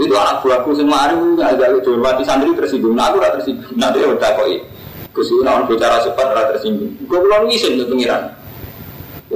Itu 0.00 0.16
anak 0.16 0.40
buahku 0.40 0.72
sing 0.72 0.88
ma'arif 0.88 1.20
gak 1.36 1.52
ada 1.52 1.78
dihormati 1.84 2.24
santri 2.24 2.48
tersinggung. 2.56 2.96
Nah, 2.96 3.12
aku 3.12 3.20
tersinggung. 3.20 3.76
Nanti 3.76 4.00
ya 4.00 4.08
udah 4.08 4.30
kok. 4.40 4.46
Ini 4.48 5.44
orang 5.44 5.68
bicara 5.68 6.00
cepat 6.00 6.26
gak 6.32 6.46
tersinggung. 6.56 6.90
Gue 7.04 7.18
belum 7.20 7.44
ngisen 7.44 7.76
tuh 7.76 7.86
pengiran. 7.92 8.24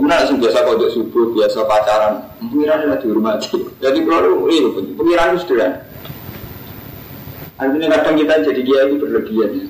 Kemudian 0.00 0.16
langsung 0.16 0.40
biasa 0.40 0.64
kode 0.64 0.88
subuh, 0.96 1.28
biasa 1.36 1.60
pacaran. 1.68 2.24
Pengiran 2.40 2.88
adalah 2.88 2.98
dihormati. 3.04 3.52
Jadi 3.84 4.00
kalau 4.08 4.48
ini 4.48 4.72
pengiran 4.96 5.36
itu 5.36 5.44
sederhana. 5.44 5.76
Artinya 7.60 8.00
kadang 8.00 8.16
kita 8.16 8.34
jadi 8.48 8.60
dia 8.64 8.80
itu 8.88 8.96
berlebihan. 8.96 9.50
Ya. 9.60 9.64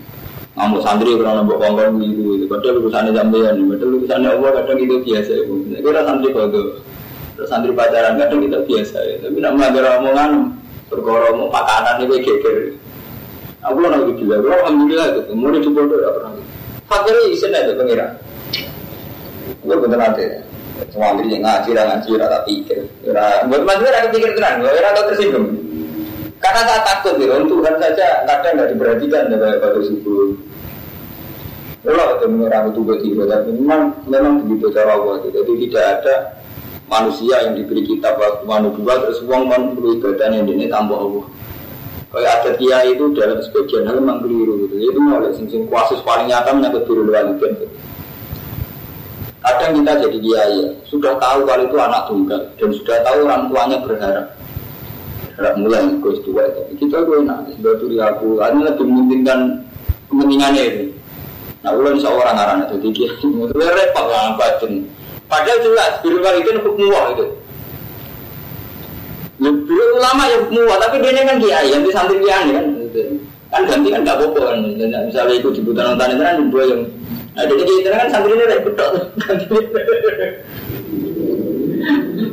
Kamu 0.54 0.78
santri 0.86 1.18
kalau 1.18 1.34
nambah 1.42 1.58
kongkong 1.58 1.98
gitu, 1.98 2.38
itu 2.38 2.46
padahal 2.46 2.78
urusannya 2.78 3.10
jambean, 3.10 3.58
padahal 3.58 3.90
urusannya 3.98 4.28
Allah 4.30 4.50
kadang 4.62 4.78
itu 4.78 4.94
biasa 5.02 5.30
ya. 5.34 5.42
Kita 5.82 6.00
santri 6.06 6.28
kode, 6.30 6.62
terus 7.34 7.48
santri 7.50 7.74
pacaran 7.74 8.14
kadang 8.14 8.40
kita 8.46 8.58
biasa 8.70 8.98
ya. 9.02 9.14
Tapi 9.26 9.38
nak 9.42 9.52
mengajar 9.58 9.98
omongan, 9.98 10.30
perkara 10.86 11.26
mau 11.34 11.50
makanan 11.50 12.06
itu 12.06 12.14
geger. 12.22 12.56
Aku 13.66 13.82
lah 13.82 13.98
lagi 13.98 14.14
gila, 14.14 14.38
aku 14.38 14.46
alhamdulillah 14.46 15.06
itu, 15.10 15.34
mau 15.34 15.50
dicoba 15.50 15.80
tuh 15.90 15.96
apa 15.98 16.10
pernah. 16.22 16.32
Fakirnya 16.86 17.22
isen 17.34 17.50
aja 17.50 17.74
pengira. 17.74 18.06
Gue 19.60 19.76
bener 19.76 19.98
nanti. 20.00 20.24
Ambil 20.96 21.28
yang 21.28 21.44
ngaji, 21.44 21.76
ngaji, 21.76 22.10
rata 22.16 22.40
pikir. 22.48 22.78
Buat 23.48 23.62
mas 23.68 23.76
gue 23.80 23.90
rata 23.92 24.08
pikir 24.08 24.32
tenang, 24.32 24.64
gue 24.64 24.80
rata 24.80 25.00
tersinggung. 25.12 25.48
Karena 26.40 26.60
saya 26.64 26.80
takut 26.88 27.20
ya, 27.20 27.36
Tuhan 27.36 27.74
saja 27.76 28.24
kadang 28.24 28.52
nggak 28.56 28.70
diperhatikan 28.72 29.28
ya 29.28 29.60
pada 29.60 29.80
subuh. 29.84 30.32
Kalau 31.80 32.04
ada 32.16 32.26
menyerang 32.28 32.72
itu 32.72 32.80
tiba 33.04 33.24
tapi 33.24 33.56
memang 33.56 33.92
memang 34.08 34.44
begitu 34.44 34.72
cara 34.72 34.96
Allah. 34.96 35.20
Jadi 35.24 35.52
tidak 35.68 35.84
ada 36.00 36.14
manusia 36.88 37.40
yang 37.44 37.56
diberi 37.56 37.84
kitab 37.88 38.20
waktu 38.20 38.44
manusia 38.48 39.00
terus 39.04 39.20
uang 39.24 39.48
perlu 39.48 40.00
yang 40.16 40.48
ini 40.48 40.68
tambah 40.68 40.96
Allah. 40.96 41.24
Kayak 42.10 42.32
ada 42.40 42.50
dia 42.56 42.78
itu 42.88 43.04
dalam 43.16 43.38
sebagian 43.44 43.84
hal 43.88 43.96
memang 44.00 44.24
keliru 44.24 44.64
gitu. 44.64 44.76
Itu 44.92 44.98
mulai 45.00 45.32
sing 45.36 45.48
kuasus 45.68 46.00
paling 46.04 46.28
nyata 46.28 46.56
menyangkut 46.56 46.84
biru 46.88 47.04
luar 47.04 47.36
gitu. 47.36 47.68
Kadang 49.40 49.72
kita 49.80 49.92
jadi 50.04 50.18
kiai 50.20 50.56
sudah 50.84 51.16
tahu 51.16 51.48
kalau 51.48 51.64
itu 51.64 51.76
anak 51.80 52.02
tunggal 52.12 52.40
dan 52.60 52.70
sudah 52.76 52.96
tahu 53.00 53.18
orang 53.24 53.42
tuanya 53.48 53.76
berharap. 53.80 54.26
Tidak 55.32 55.54
mulai 55.56 55.88
gue 55.96 56.14
tua 56.20 56.44
tapi 56.52 56.72
kita 56.76 57.00
gue 57.00 57.24
enak 57.24 57.48
sebetulnya 57.56 58.12
aku. 58.12 58.36
Ini 58.36 58.60
lebih 58.68 58.84
mementingkan 58.84 59.40
kepentingannya 60.12 60.62
itu. 60.68 60.84
Nah 61.64 61.72
ulang 61.72 61.96
seorang 61.96 62.36
orang 62.36 62.68
itu 62.68 62.76
tiga 62.92 63.16
itu 63.16 63.52
repot 63.56 64.06
lah 64.08 64.32
batin 64.36 64.84
padahal 65.28 65.60
jelas 65.64 65.92
biru 66.04 66.20
itu 66.20 66.50
hukum 66.60 66.92
itu. 67.16 67.24
Lebih 69.40 69.80
ulama 69.96 70.28
ya 70.28 70.36
hukum 70.44 70.68
tapi 70.68 70.96
dia 71.00 71.24
kan 71.24 71.36
kiai 71.40 71.68
yang 71.72 71.80
di 71.80 71.90
santri 71.96 72.20
kiai 72.20 72.48
kan. 72.52 72.66
Kan 73.50 73.66
ganti 73.66 73.88
kan 73.88 74.04
gak 74.04 74.20
apa-apa 74.20 74.40
kan. 74.52 74.58
Misalnya 75.08 75.34
ikut 75.40 75.56
jemputan 75.56 75.96
nonton 75.96 76.12
itu 76.12 76.22
kan 76.22 76.36
dua 76.52 76.64
yang 76.68 76.82
nah 77.30 77.44
jadi 77.46 77.62
itu 77.62 77.88
kan 77.88 78.10
santri 78.10 78.34
ini 78.34 78.44
repot 78.44 78.74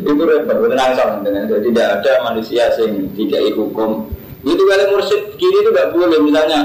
itu 0.08 0.24
repot 0.24 0.58
tenang 0.68 0.92
sama 0.98 1.22
jadi 1.24 1.68
tidak 1.72 1.88
ada 2.02 2.12
manusia 2.24 2.64
yang 2.80 3.08
tidak 3.16 3.42
hukum. 3.56 4.08
Itu 4.48 4.64
kalau 4.64 4.86
mursyid 4.96 5.22
kiri 5.36 5.58
itu 5.60 5.70
tidak 5.74 5.92
boleh. 5.92 6.20
Misalnya 6.24 6.60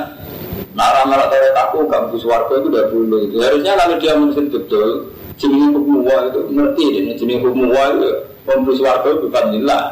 Nara 0.73 1.05
malah 1.05 1.29
tahu 1.29 1.51
aku 1.53 1.79
kampus 1.91 2.23
warga 2.25 2.55
itu 2.63 2.69
tidak 2.71 2.89
boleh. 2.95 3.21
Itu 3.29 3.37
harusnya 3.43 3.73
kalau 3.75 3.97
dia 3.99 4.13
mursyid 4.15 4.47
betul 4.51 4.89
jenis 5.41 5.75
hukum 5.75 6.07
itu 6.07 6.41
ngerti 6.55 6.85
ini 7.03 7.13
jenis 7.19 7.43
hukum 7.43 7.73
itu 7.73 8.09
kampus 8.47 8.79
warga 8.79 9.11
bukan 9.17 9.45
nilai 9.55 9.83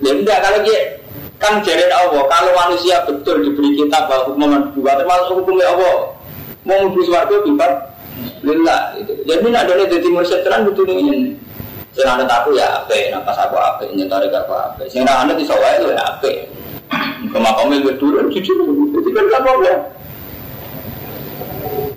ya 0.00 0.16
enggak 0.16 0.38
kalau 0.40 0.58
dia 0.64 0.80
kan 1.40 1.60
jadi 1.64 1.88
Allah. 1.92 2.24
Kalau 2.26 2.52
manusia 2.52 2.96
betul 3.06 3.46
diberi 3.46 3.78
kitab 3.78 4.10
bahwa 4.10 4.32
hukum 4.32 4.50
dua 4.76 4.92
termasuk 4.98 5.34
hukumnya 5.44 5.66
Allah 5.70 6.19
mau 6.70 6.86
kampus 6.86 7.10
warga 7.10 7.36
bukan 7.42 7.72
lillah 8.46 8.94
itu 9.02 9.12
jadi 9.26 9.46
ada 9.50 9.72
jadi 9.90 10.08
mursyid 10.14 10.46
terang 10.46 10.62
betul 10.70 10.86
ini 10.86 11.34
Sing 11.90 12.06
anut 12.06 12.30
aku 12.30 12.54
ya 12.54 12.86
ape, 12.86 13.10
nafas 13.10 13.34
aku 13.34 13.58
ape, 13.58 13.90
nyetori 13.98 14.30
aku 14.30 14.54
ape. 14.54 14.86
Sing 14.86 15.02
ora 15.02 15.26
anut 15.26 15.34
iso 15.42 15.58
wae 15.58 15.82
ya 15.82 15.98
ape. 16.06 16.46
Kemakome 17.34 17.82
gue 17.82 17.98
turun 17.98 18.30
jujur, 18.30 18.62
itu 18.94 19.10
kan 19.10 19.26
gak 19.26 19.42
apa-apa. 19.42 19.74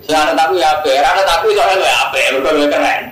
Sing 0.02 0.18
anut 0.18 0.34
aku 0.34 0.58
ya 0.58 0.82
ape, 0.82 0.98
anut 0.98 1.28
aku 1.30 1.46
ya 1.54 1.62
ape, 2.10 2.22
mergo 2.34 2.66
keren. 2.66 3.02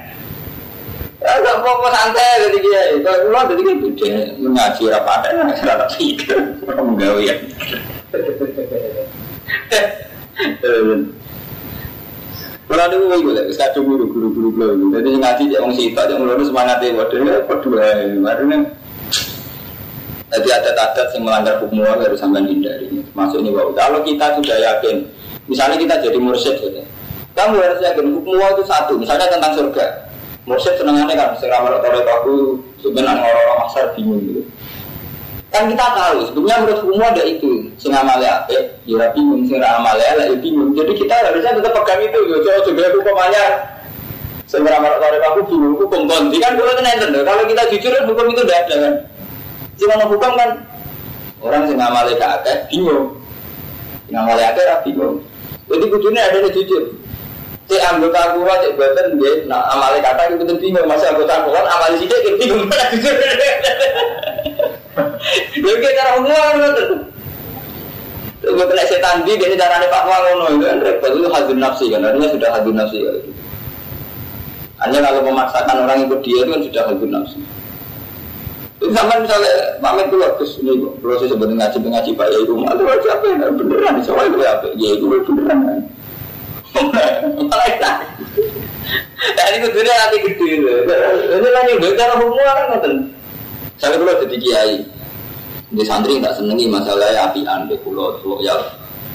Ya 1.22 1.38
gak 1.38 1.54
apa-apa 1.62 1.86
santai 1.94 2.50
jadi 2.50 2.58
dia. 2.58 2.82
Kalau 3.06 3.30
lu 3.30 3.38
jadi 3.54 3.62
kan 3.62 3.76
gede 3.86 4.10
mengaji 4.42 4.82
rapat, 4.90 5.20
ora 5.38 5.54
tak 5.54 5.90
pikir, 5.94 6.38
menggawe 6.66 7.22
ya. 7.22 7.34
Kalau 12.72 12.88
ada 12.88 12.96
gue 12.96 13.16
gue 13.20 13.34
lagi 13.36 13.52
kacau 13.52 13.84
guru 13.84 14.08
guru. 14.08 14.96
Jadi 14.96 15.08
ngaji 15.20 15.42
dia 15.52 15.60
orang 15.60 15.76
sita, 15.76 16.08
dia 16.08 16.16
mulai 16.16 16.40
semangat 16.40 16.80
dia. 16.80 16.96
Waduh, 16.96 17.20
ya 17.20 17.44
kedua, 17.44 17.84
kemarin 18.00 18.64
Jadi 20.32 20.48
adat-adat 20.48 21.12
yang 21.12 21.28
melanggar 21.28 21.60
hukum 21.60 21.84
Allah 21.84 22.08
harus 22.08 22.16
sampai 22.16 22.48
hindari. 22.48 22.88
Masuk 23.12 23.44
ini 23.44 23.52
bahwa 23.52 23.76
kalau 23.76 24.00
kita 24.00 24.40
sudah 24.40 24.56
yakin, 24.56 25.04
misalnya 25.44 25.76
kita 25.76 26.00
jadi 26.00 26.16
mursyid, 26.16 26.56
gitu. 26.64 26.80
kamu 27.36 27.60
harus 27.60 27.84
yakin 27.84 28.16
hukum 28.16 28.40
Allah 28.40 28.56
itu 28.56 28.64
satu. 28.64 28.92
Misalnya 28.96 29.28
tentang 29.28 29.52
surga, 29.52 30.08
mursyid 30.48 30.72
senangannya 30.80 31.12
kan, 31.12 31.36
sekarang 31.36 31.68
kalau 31.68 32.00
aku 32.00 32.34
sebenarnya 32.80 33.20
orang-orang 33.20 33.58
masar 33.68 33.84
bingung 33.92 34.24
gitu. 34.24 34.40
Kan 35.52 35.68
kita 35.68 35.84
tahu, 35.92 36.18
sebetulnya 36.32 36.64
menurut 36.64 36.80
hukum 36.80 37.04
ada 37.04 37.22
itu. 37.28 37.68
Sing 37.76 37.92
amale 37.92 38.24
ape, 38.24 38.56
ya 38.88 39.12
bingung, 39.12 39.44
sing 39.44 39.60
amale 39.60 40.00
ya 40.00 40.32
bingung. 40.40 40.72
Jadi 40.72 40.96
kita 40.96 41.12
harusnya 41.12 41.60
tetap 41.60 41.76
pegang 41.76 42.00
itu. 42.08 42.18
Yo, 42.24 42.36
coba 42.40 42.60
juga 42.64 42.82
aku 42.88 43.00
kemanya. 43.04 43.44
Sing 44.48 44.64
amal 44.64 44.96
tarik 44.96 45.20
aku 45.28 45.40
bingung, 45.48 45.76
hukum 45.76 46.08
konti 46.08 46.36
kan 46.40 46.56
kalau 46.56 46.72
Kalau 47.24 47.42
kita 47.44 47.62
jujur 47.72 47.92
hukum 48.08 48.26
itu 48.32 48.42
tidak 48.48 48.64
ada 48.64 48.76
kan. 48.80 48.94
Sing 49.76 49.88
hukum 49.92 50.32
kan 50.36 50.50
orang 51.44 51.68
sing 51.68 51.76
amale 51.76 52.12
akeh 52.16 52.56
bingung. 52.72 53.16
Sing 54.08 54.16
amale 54.16 54.42
akeh 54.44 54.64
ra 54.64 54.80
bingung. 54.80 55.20
Jadi 55.68 55.84
kudunya 55.88 56.32
ada 56.32 56.48
jujur. 56.48 56.96
Si 57.70 57.78
anggota 57.78 58.34
kuat, 58.34 58.58
cek 58.62 58.74
badan, 58.74 59.16
dia, 59.16 59.46
nah 59.46 59.62
amale 59.70 60.02
kata 60.02 60.34
itu 60.34 60.54
bingung. 60.58 60.86
Masa 60.86 61.14
anggota 61.14 61.46
kuat, 61.46 61.64
amale 61.66 61.94
sidik, 62.02 62.36
bingung. 62.40 62.66
Lha 65.62 65.74
ki 65.78 65.90
cara 65.96 66.10
umum 66.20 66.32
ngoten. 66.58 66.90
Gue 68.42 68.66
kena 68.66 68.84
setan 68.90 69.22
di 69.22 69.38
dia 69.38 69.54
caranya 69.54 69.86
Pak 69.86 70.02
Wang 70.02 70.22
ngono 70.34 70.44
itu 70.58 70.64
kan 70.66 70.78
repot 70.82 71.14
itu 71.14 71.28
hadir 71.30 71.56
nafsi 71.62 71.84
kan 71.94 72.02
artinya 72.02 72.28
sudah 72.34 72.48
hadir 72.50 72.74
nafsi 72.74 72.98
ya. 73.06 73.12
Hanya 74.82 74.98
kalau 74.98 75.22
memaksakan 75.22 75.76
orang 75.86 75.98
ikut 76.10 76.20
dia 76.26 76.42
itu 76.42 76.50
kan 76.50 76.62
sudah 76.66 76.82
hadir 76.90 77.08
nafsi. 77.08 77.38
Itu 78.82 78.90
sama 78.90 79.22
misalnya 79.22 79.78
pamit 79.78 80.10
keluar 80.10 80.34
terus 80.34 80.58
ini 80.58 80.74
proses 80.98 81.30
sebenarnya 81.30 81.70
ngaji 81.70 81.78
ngaji 81.86 82.10
pak 82.18 82.26
ya 82.34 82.38
itu 82.42 82.54
malu 82.58 82.82
aja 82.90 83.08
apa 83.14 83.26
ya 83.30 83.46
beneran 83.54 83.94
soalnya 84.02 84.26
itu 84.26 84.38
apa 84.42 84.66
ya 84.74 84.90
itu 84.98 85.06
beneran 85.06 85.58
kan. 86.72 87.96
Nah 89.22 89.44
ini 89.48 89.58
kudunya 89.62 89.94
nanti 89.94 90.16
gede 90.18 90.50
Ini 91.30 91.48
lagi 91.48 91.72
cara 91.94 92.14
hukum 92.18 92.36
orang 92.36 92.68
ngoten. 92.74 92.94
Saya 93.78 93.98
kalau 93.98 94.14
jadi 94.22 94.36
kiai, 94.38 94.74
di 95.74 95.82
santri 95.82 96.22
nggak 96.22 96.38
senengi 96.38 96.70
masalahnya 96.70 97.30
apian 97.30 97.66
di 97.66 97.74
pulau 97.82 98.14
ya. 98.42 98.54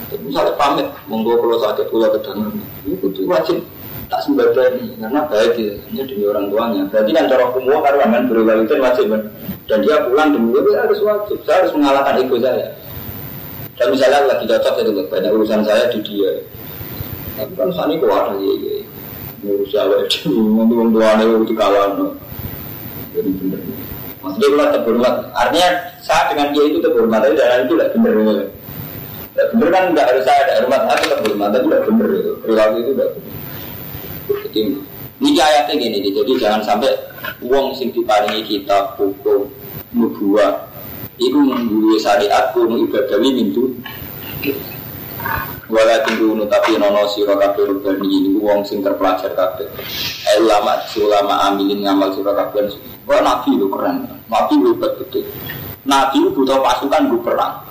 Misalnya 0.07 0.55
pamit, 0.55 0.87
monggo 1.07 1.39
pulau 1.39 1.59
sakit 1.59 1.87
pulau 1.91 2.11
kedangan, 2.15 2.51
itu 2.87 3.23
wajib 3.27 3.59
tak 4.07 4.23
sembadani 4.23 4.95
karena 4.95 5.19
baik 5.27 5.55
ya, 5.59 6.03
demi 6.07 6.23
orang 6.23 6.47
tuanya. 6.47 6.81
Berarti 6.87 7.11
kan 7.11 7.25
cara 7.27 7.43
hukum 7.51 7.67
karena 7.67 8.05
kan 8.07 8.23
berwalidan 8.31 8.79
wajib 8.79 9.05
kan. 9.11 9.21
Dan 9.67 9.83
dia 9.83 9.99
pulang 10.07 10.31
demi 10.31 10.55
itu 10.55 10.71
harus 10.75 10.99
wajib. 11.03 11.37
Saya 11.43 11.63
harus 11.63 11.75
mengalahkan 11.75 12.23
ego 12.23 12.39
saya. 12.39 12.67
Dan 13.77 13.87
misalnya 13.93 14.19
lagi 14.25 14.45
cocok 14.47 14.73
itu 14.79 14.91
banyak 15.11 15.31
urusan 15.31 15.61
saya 15.67 15.83
di 15.91 15.99
dia. 16.01 16.31
Tapi 17.37 17.53
kan 17.53 17.69
ini 17.69 18.01
kok 18.01 18.09
ada 18.09 18.33
ya, 18.41 18.53
ya. 18.57 18.77
ngurus 19.45 19.73
awal 19.77 20.01
itu 20.09 20.33
orang 20.57 20.89
tua 20.89 21.07
anda 21.13 21.23
itu 21.29 21.53
kawan 21.53 21.91
jadi 23.13 23.29
bener. 23.37 23.61
Maksudnya 24.17 24.47
kalau 24.49 24.67
terhormat 24.73 25.15
artinya 25.37 25.69
saya 26.01 26.33
dengan 26.33 26.47
dia 26.57 26.63
itu 26.65 26.79
terhormat 26.81 27.21
tapi 27.21 27.37
dalam 27.37 27.59
itu 27.69 27.73
tidak 27.77 27.89
bener 27.93 28.13
tidak 29.37 29.47
bener 29.53 29.67
kan 29.69 29.83
nggak 29.93 30.05
harus 30.09 30.23
saya 30.25 30.39
ada 30.41 30.53
hormat 30.65 30.81
saya 30.89 30.97
tetap 31.05 31.19
hormat 31.21 31.49
tapi 31.53 31.65
tidak 31.69 31.81
bener 31.85 32.09
perilaku 32.41 32.75
itu 32.81 32.91
tidak 32.97 33.09
bener. 33.13 33.33
Jadi 34.27 34.61
ini 35.17 35.29
ayatnya 35.37 35.73
gini 35.77 36.09
jadi 36.09 36.31
jangan 36.41 36.61
sampai 36.65 36.91
uang 37.45 37.77
sing 37.77 37.93
diparingi 37.93 38.41
kita 38.45 38.97
hukum 38.97 39.49
nubuah 39.93 40.69
itu 41.17 41.37
menggurui 41.37 41.97
syariat 41.97 42.53
kuno 42.53 42.77
ibadawi 42.85 43.29
mintu 43.33 43.73
wala 45.67 45.99
tinggu 46.07 46.31
tapi 46.47 46.79
nono 46.79 47.03
siro 47.11 47.35
kabeh 47.35 47.67
rubani 47.67 48.07
ini 48.07 48.29
uang 48.39 48.63
sing 48.63 48.79
terpelajar 48.79 49.35
kabeh. 49.35 49.67
Eh, 50.27 50.39
ulama 50.39 50.79
ulama 50.95 51.33
amilin 51.51 51.83
ngamal 51.83 52.15
siro 52.15 52.31
kabeh. 52.31 52.71
Wah 53.03 53.19
nabi 53.19 53.55
lu 53.55 53.67
keren. 53.67 54.07
Nabi 54.27 54.53
lu 54.59 54.75
betul 54.79 55.27
nabi 55.87 56.23
lu 56.23 56.31
butuh 56.31 56.59
pasukan 56.63 57.11
gue 57.11 57.21
perang. 57.23 57.63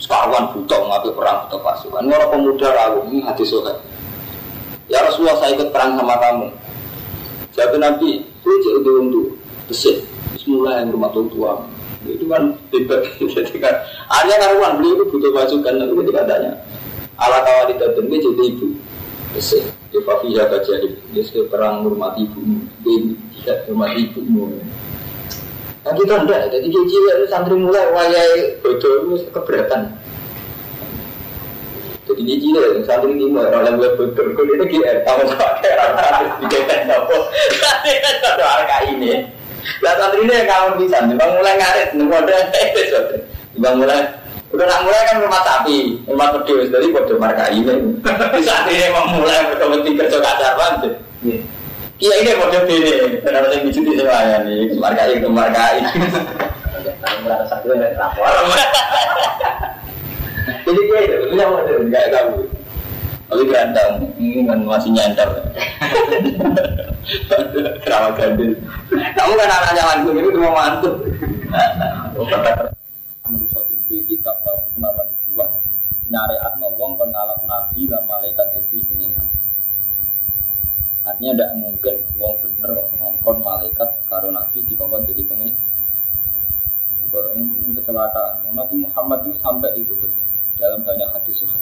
Sekawan 0.00 0.50
butuh 0.56 0.80
ngapain 0.88 1.14
perang 1.14 1.36
butuh 1.46 1.60
pasukan. 1.60 2.02
Orang 2.08 2.30
pemuda 2.32 2.68
ragu 2.72 3.00
ini 3.12 3.20
hati 3.20 3.44
sohe 3.44 3.72
ya 4.92 4.98
Rasulullah 5.08 5.40
saya 5.40 5.56
ikut 5.56 5.68
perang 5.72 5.96
sama 5.96 6.16
kamu. 6.20 6.46
Jadi 7.52 7.76
nabi 7.80 8.08
itu 8.20 8.48
cek 8.64 8.74
untuk 8.80 8.94
untuk 9.00 9.26
besit. 9.68 9.96
Bismillah 10.36 10.84
yang 10.84 10.92
rumah 10.92 11.12
tua 11.12 11.64
itu 12.02 12.26
kan 12.26 12.50
hebat 12.74 12.98
jadi 13.38 13.54
kan 13.62 13.74
artinya 14.10 14.36
karuan 14.42 14.72
beliau 14.80 14.94
itu 15.00 15.04
butuh 15.12 15.30
pasukan. 15.32 15.72
Tapi 15.80 15.92
ketika 16.02 16.22
tanya 16.28 16.52
ala 17.18 17.38
kawal 17.44 17.72
itu 17.72 17.84
dia 17.84 18.18
jadi 18.20 18.42
ibu. 18.56 18.66
Besit 19.32 19.64
di 19.88 19.98
Fafiyah 20.00 20.48
baca 20.48 20.72
dia 20.84 21.22
sudah 21.24 21.44
perang 21.48 21.84
hormat 21.88 22.20
ibumu. 22.20 22.68
Dia 22.84 23.16
tidak 23.40 23.58
hormat 23.68 23.96
ibumu. 23.96 24.60
Nah 25.82 25.92
kita 25.98 26.14
enggak, 26.14 26.46
jadi 26.54 26.66
cilik 26.70 27.26
santri 27.26 27.58
mulai 27.58 27.90
wayai 27.90 28.54
bodoh 28.62 29.18
itu 29.18 29.26
keberatan. 29.34 29.98
Jadi 32.06 32.22
dia 32.22 32.36
cilik, 32.38 32.86
santri 32.86 33.18
timur, 33.18 33.50
orang 33.50 33.82
yang 33.82 33.98
bodoh, 33.98 34.14
kau 34.14 34.46
itu 34.46 34.64
GR, 34.78 34.96
kamu 35.02 35.34
pakai 35.34 35.72
rata-rata 35.74 36.38
di 36.38 36.46
kita 36.46 36.86
apa? 36.86 37.16
Ada 38.22 38.44
harga 38.46 38.76
ini. 38.94 39.26
Lah 39.82 39.94
santri 39.98 40.22
ini 40.22 40.32
yang 40.38 40.46
kamu 40.46 40.68
bisa, 40.86 41.02
bang 41.02 41.30
mulai 41.34 41.54
ngaret, 41.58 41.88
nunggu 41.98 42.14
ada 42.14 42.38
bang 43.58 43.74
mulai 43.74 44.00
Udah 44.52 44.68
nak 44.68 44.84
mulai 44.84 45.08
kan 45.08 45.16
rumah 45.24 45.40
sapi, 45.40 45.96
rumah 46.04 46.28
pedus, 46.36 46.68
jadi 46.68 46.92
bodoh 46.92 47.16
marka 47.16 47.48
ini. 47.48 47.72
Saat 48.46 48.68
ini 48.68 48.92
mau 48.92 49.08
mulai 49.08 49.48
berkompetisi 49.48 49.96
kerja 49.96 50.18
kasar 50.20 50.52
banget. 50.60 50.92
Iya 51.96 52.14
ini 52.20 52.30
bodoh 52.36 52.62
ini, 52.68 53.16
kenapa 53.24 53.48
saya 53.48 53.64
bicara 53.64 53.96
semuanya 53.96 54.36
nih, 54.44 54.76
marka 54.76 55.02
ini, 55.08 55.24
marka 55.24 55.64
ini. 55.80 55.90
Jadi 60.62 60.80
dia 60.84 60.98
itu, 61.00 61.16
ini 61.32 61.40
yang 61.40 61.56
ada 61.56 61.72
nggak 61.80 62.04
kamu. 62.12 62.36
Tapi 63.32 63.42
ganteng, 63.48 63.92
ini 64.20 64.44
kan 64.44 64.60
masih 64.68 64.92
nyantar. 64.92 65.28
Kenapa 67.82 68.08
gandil? 68.20 68.52
Kamu 68.92 69.32
kan 69.40 69.48
anaknya 69.48 69.82
langsung 69.88 70.14
ini 70.20 70.28
cuma 70.28 70.50
mantu. 70.52 70.90
Menurut 73.24 73.48
sosial 73.48 73.72
kitab 74.04 74.41
nyariat 76.12 76.60
wong 76.60 77.00
kon 77.00 77.08
ngalap 77.08 77.40
nabi 77.48 77.88
dan 77.88 78.04
malaikat 78.04 78.52
jadi 78.52 78.84
pengiran. 78.84 79.28
Artinya 81.08 81.32
tidak 81.34 81.50
mungkin 81.56 81.94
wong 82.20 82.32
bener 82.44 82.70
ngongkon 83.00 83.36
malaikat 83.40 83.88
karo 84.04 84.28
nabi 84.28 84.60
dikongkon 84.68 85.08
jadi 85.08 85.24
pengiran. 85.24 85.60
Kecelakaan. 87.76 88.48
Nabi 88.56 88.88
Muhammad 88.88 89.28
itu 89.28 89.36
sampai 89.40 89.76
itu 89.76 89.92
dalam 90.56 90.80
banyak 90.80 91.08
hadis 91.12 91.44
suhah. 91.44 91.60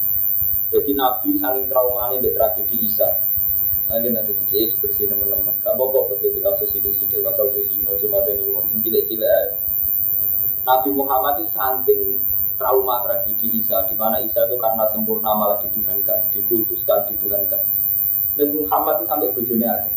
Jadi 0.71 0.95
Nabi 0.95 1.43
saling 1.43 1.67
trauma 1.67 2.15
ini 2.15 2.31
tragedi 2.31 2.87
Isa. 2.87 3.19
Nanti 3.91 4.07
nanti 4.15 4.31
di 4.31 4.47
kiai 4.47 4.71
bersih 4.79 5.11
teman-teman. 5.11 5.51
Gak 5.67 5.75
apa-apa 5.75 6.15
begitu 6.15 6.39
kasus 6.39 6.71
ini 6.79 6.95
sih, 6.95 7.11
kasus 7.11 7.51
ini 7.59 7.63
sih, 7.67 7.83
cuma 7.83 8.23
ini 8.31 8.47
wong 8.55 8.63
cilik-cilik. 8.79 9.59
Nabi 10.63 10.89
Muhammad 10.95 11.43
itu 11.43 11.51
saking 11.51 12.23
trauma 12.61 13.01
tragedi 13.09 13.57
Isa, 13.65 13.89
di 13.89 13.97
mana 13.97 14.21
Isa 14.21 14.45
itu 14.45 14.61
karena 14.61 14.85
sempurna 14.93 15.33
malah 15.33 15.65
dituhankan, 15.65 16.29
dikutuskan, 16.29 17.09
dituhankan. 17.09 17.65
Nabi 18.37 18.53
Muhammad 18.61 19.01
itu 19.01 19.05
sampai 19.09 19.33
bojone 19.33 19.65
ada. 19.65 19.91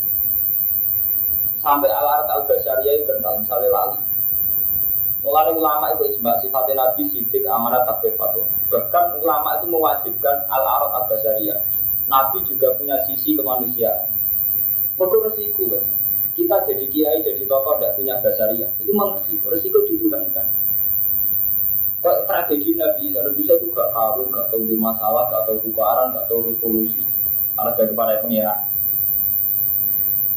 Sampai 1.60 1.92
al-arat 1.92 2.28
al-basyariyah 2.32 2.94
itu 2.96 3.06
kental, 3.12 3.44
misalnya 3.44 3.68
lali. 3.68 4.00
Mulai 5.24 5.52
ulama 5.56 5.92
itu 5.96 6.16
ijma 6.16 6.40
sifatnya 6.40 6.76
Nabi 6.88 7.08
sidik 7.12 7.44
amanat 7.44 7.84
takbir 7.84 8.16
fatwa. 8.16 8.48
Bahkan 8.72 9.20
ulama 9.20 9.60
itu 9.60 9.68
mewajibkan 9.68 10.48
al-arat 10.48 11.04
al-basyariyah. 11.04 11.60
Nabi 12.08 12.48
juga 12.48 12.72
punya 12.80 12.96
sisi 13.04 13.36
kemanusiaan. 13.36 14.08
Pokok 14.96 15.32
resiko. 15.32 15.68
Kita 16.34 16.66
jadi 16.66 16.90
kiai, 16.90 17.22
jadi 17.22 17.46
tokoh, 17.46 17.78
tidak 17.78 17.94
punya 17.94 18.18
basaria. 18.18 18.66
Itu 18.82 18.90
memang 18.90 19.22
resiko. 19.22 19.54
Resiko 19.54 19.78
dituhankan. 19.86 20.63
Tragedi 22.04 22.76
Nabi 22.76 23.16
Isa, 23.16 23.24
Nabi 23.24 23.48
Isa 23.48 23.56
itu 23.56 23.72
gak 23.72 23.96
kawin, 23.96 24.28
gak 24.28 24.52
tahu 24.52 24.68
di 24.68 24.76
masalah, 24.76 25.32
gak 25.32 25.48
tahu 25.48 25.64
tukaran, 25.64 26.12
gak 26.12 26.28
tahu 26.28 26.52
revolusi. 26.52 27.00
Karena 27.56 27.72
dari 27.80 27.96
para 27.96 28.20
pengira. 28.20 28.68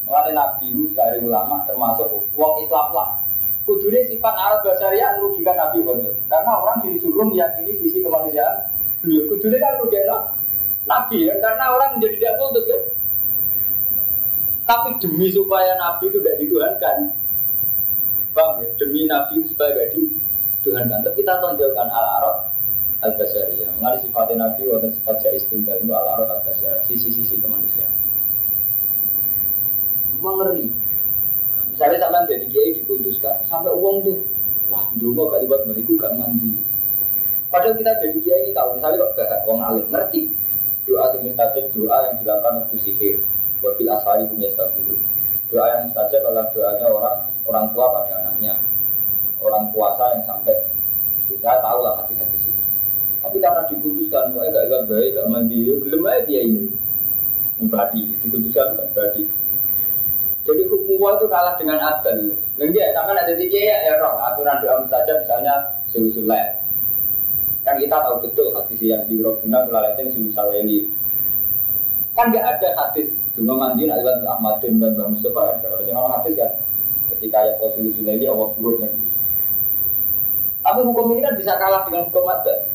Mengenai 0.07 0.38
Nabi 0.38 0.66
itu 0.70 0.94
dari 0.94 1.18
ulama 1.18 1.66
termasuk 1.66 2.07
uang 2.38 2.55
Islam 2.62 2.94
lah. 2.94 3.18
Kudune 3.66 4.07
sifat 4.07 4.35
Arab 4.38 4.62
basaria 4.62 5.18
merugikan 5.18 5.59
Nabi 5.59 5.83
betul. 5.83 6.14
Karena 6.31 6.55
orang 6.55 6.87
disuruh 6.87 7.26
meyakini 7.26 7.74
sisi 7.83 7.98
kemanusiaan 7.98 8.70
beliau. 9.02 9.26
Kudune 9.26 9.59
kan 9.59 9.83
merugikan 9.83 10.31
Nabi 10.87 11.26
ya, 11.26 11.35
karena 11.42 11.74
orang 11.74 11.98
menjadi 11.98 12.14
tidak 12.22 12.38
putus 12.38 12.64
kan. 12.70 12.83
Tapi 14.70 14.90
demi 15.02 15.35
supaya 15.35 15.74
Nabi 15.74 16.14
itu 16.14 16.18
tidak 16.22 16.38
dituhankan, 16.42 17.11
bang 18.35 18.50
ya? 18.62 18.68
Demi 18.79 19.11
Nabi 19.11 19.42
itu 19.42 19.50
supaya 19.50 19.74
tidak 19.74 19.98
dituhankan. 19.98 20.26
Tapi 20.74 21.16
kita 21.22 21.38
tonjolkan 21.38 21.88
al-arab 21.90 22.50
al-basariyah. 23.05 23.70
Mengenai 23.79 24.02
sifat 24.02 24.35
Nabi 24.35 24.62
wonten 24.66 24.90
sifat 24.96 25.16
jais 25.22 25.46
tunggal 25.46 25.79
itu 25.79 25.92
al-arab 25.92 26.29
al-basariyah. 26.40 26.83
Sisi-sisi 26.88 27.38
kemanusiaan. 27.38 27.92
Mengeri. 30.18 30.72
Misalnya 31.76 32.09
sampai 32.09 32.24
jadi 32.33 32.46
kiai 32.48 32.70
diputuskan, 32.81 33.37
sampai 33.52 33.68
uang 33.68 34.00
tuh, 34.00 34.16
wah 34.72 34.88
dulu 34.96 35.29
gak 35.29 35.44
libat 35.44 35.61
baliku 35.68 35.92
gak 36.00 36.16
mandi. 36.16 36.57
Padahal 37.52 37.76
kita 37.76 38.00
jadi 38.00 38.18
kiai 38.24 38.40
ini 38.48 38.57
tahu, 38.57 38.81
misalnya 38.81 39.05
kok 39.05 39.12
gak 39.20 39.44
uang 39.44 39.61
alim, 39.61 39.85
ngerti 39.92 40.33
doa 40.87 41.11
yang 41.18 41.22
mustajab 41.26 41.64
doa 41.74 41.96
yang 42.07 42.14
dilakukan 42.22 42.52
waktu 42.62 42.76
sihir 42.79 43.16
wabil 43.61 43.90
asari 43.90 44.24
punya 44.31 44.48
stabilu 44.55 44.94
doa 45.50 45.66
yang 45.74 45.90
mustajab 45.90 46.22
adalah 46.22 46.46
doanya 46.55 46.87
orang 46.87 47.16
orang 47.50 47.66
tua 47.74 47.87
pada 47.90 48.12
anaknya 48.22 48.55
orang 49.46 49.70
puasa 49.70 50.18
yang 50.18 50.24
sampai 50.26 50.54
sudah 51.30 51.59
tahu 51.62 51.78
lah 51.87 52.02
hati-hati 52.02 52.37
sih 52.42 52.54
tapi 53.22 53.42
karena 53.42 53.62
diputuskan 53.70 54.35
mau 54.35 54.42
gak 54.46 54.66
gak 54.70 54.82
baik 54.90 55.14
gak 55.14 55.26
mandi 55.30 55.59
belum 55.66 56.06
aja 56.06 56.20
dia 56.26 56.40
ini 56.42 56.70
membadi 57.62 58.02
diputuskan 58.22 58.76
bukan 58.76 58.88
badi 58.92 59.24
jadi 60.46 60.62
hukum 60.70 61.02
itu 61.02 61.26
kalah 61.26 61.54
dengan 61.59 61.78
adil 61.82 62.35
lagi 62.59 62.78
ya 62.78 62.94
sama 62.94 63.18
ada 63.18 63.35
tiga 63.35 63.59
ya, 63.59 63.76
ya 63.90 63.92
roh 63.98 64.14
aturan 64.22 64.62
doa 64.62 64.85
mustajab 64.87 65.26
misalnya 65.26 65.54
sulusulah 65.90 66.66
Kan 67.66 67.82
kita 67.82 67.98
tahu 67.98 68.22
betul 68.22 68.54
hadis 68.54 68.78
yang 68.78 69.02
di 69.11 69.18
Robuna 69.18 69.66
melalatin 69.66 70.14
sumisal 70.14 70.55
ini. 70.55 70.86
Kan 72.14 72.30
nggak 72.30 72.47
ada 72.47 72.68
hadis 72.78 73.11
Duma 73.34 73.59
mandi 73.59 73.84
nak 73.90 74.01
lewat 74.01 74.22
Ahmad 74.22 74.62
bin 74.62 74.78
Ban 74.78 74.94
Bang 74.94 75.18
Mustafa. 75.18 75.59
Kalau 75.61 75.82
yang 75.82 75.99
orang 75.99 76.22
hadis 76.22 76.38
kan 76.38 76.55
ketika 77.11 77.42
ayat 77.42 77.59
konstitusi 77.59 78.07
ini 78.07 78.30
Allah 78.30 78.55
turun 78.55 78.86
kan. 78.86 78.92
Tapi 80.67 80.83
hukum 80.83 81.14
ini 81.14 81.23
kan 81.23 81.39
bisa 81.39 81.55
kalah 81.62 81.87
dengan 81.87 82.11
hukum 82.11 82.27
adat. 82.27 82.67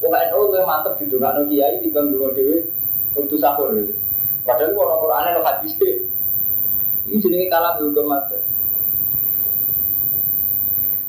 Pokoknya 0.00 0.32
NU 0.32 0.48
lebih 0.48 0.64
mantep 0.64 0.96
di 0.96 1.04
dunia 1.12 1.36
no 1.36 1.44
kiai 1.44 1.76
di 1.76 1.92
bang 1.92 2.08
dua 2.08 2.32
dewi 2.32 2.64
untuk 3.12 3.36
sahur. 3.36 3.76
Padahal 4.48 4.72
orang 4.72 5.00
Quran 5.04 5.28
lo 5.36 5.40
hadis 5.44 5.72
ini 7.04 7.20
jadi 7.20 7.52
kalah 7.52 7.76
dengan 7.76 7.92
hukum 7.92 8.16
adat. 8.16 8.42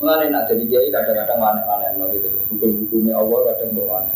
Mengenai 0.03 0.27
nak 0.27 0.43
jadi 0.51 0.63
kiai 0.67 0.91
kadang-kadang 0.91 1.39
aneh-aneh 1.39 1.89
no 1.95 2.11
gitu. 2.11 2.27
Hukum-hukumnya 2.51 3.15
Allah 3.15 3.39
kadang 3.55 3.79
bawa 3.79 4.03
aneh. 4.03 4.15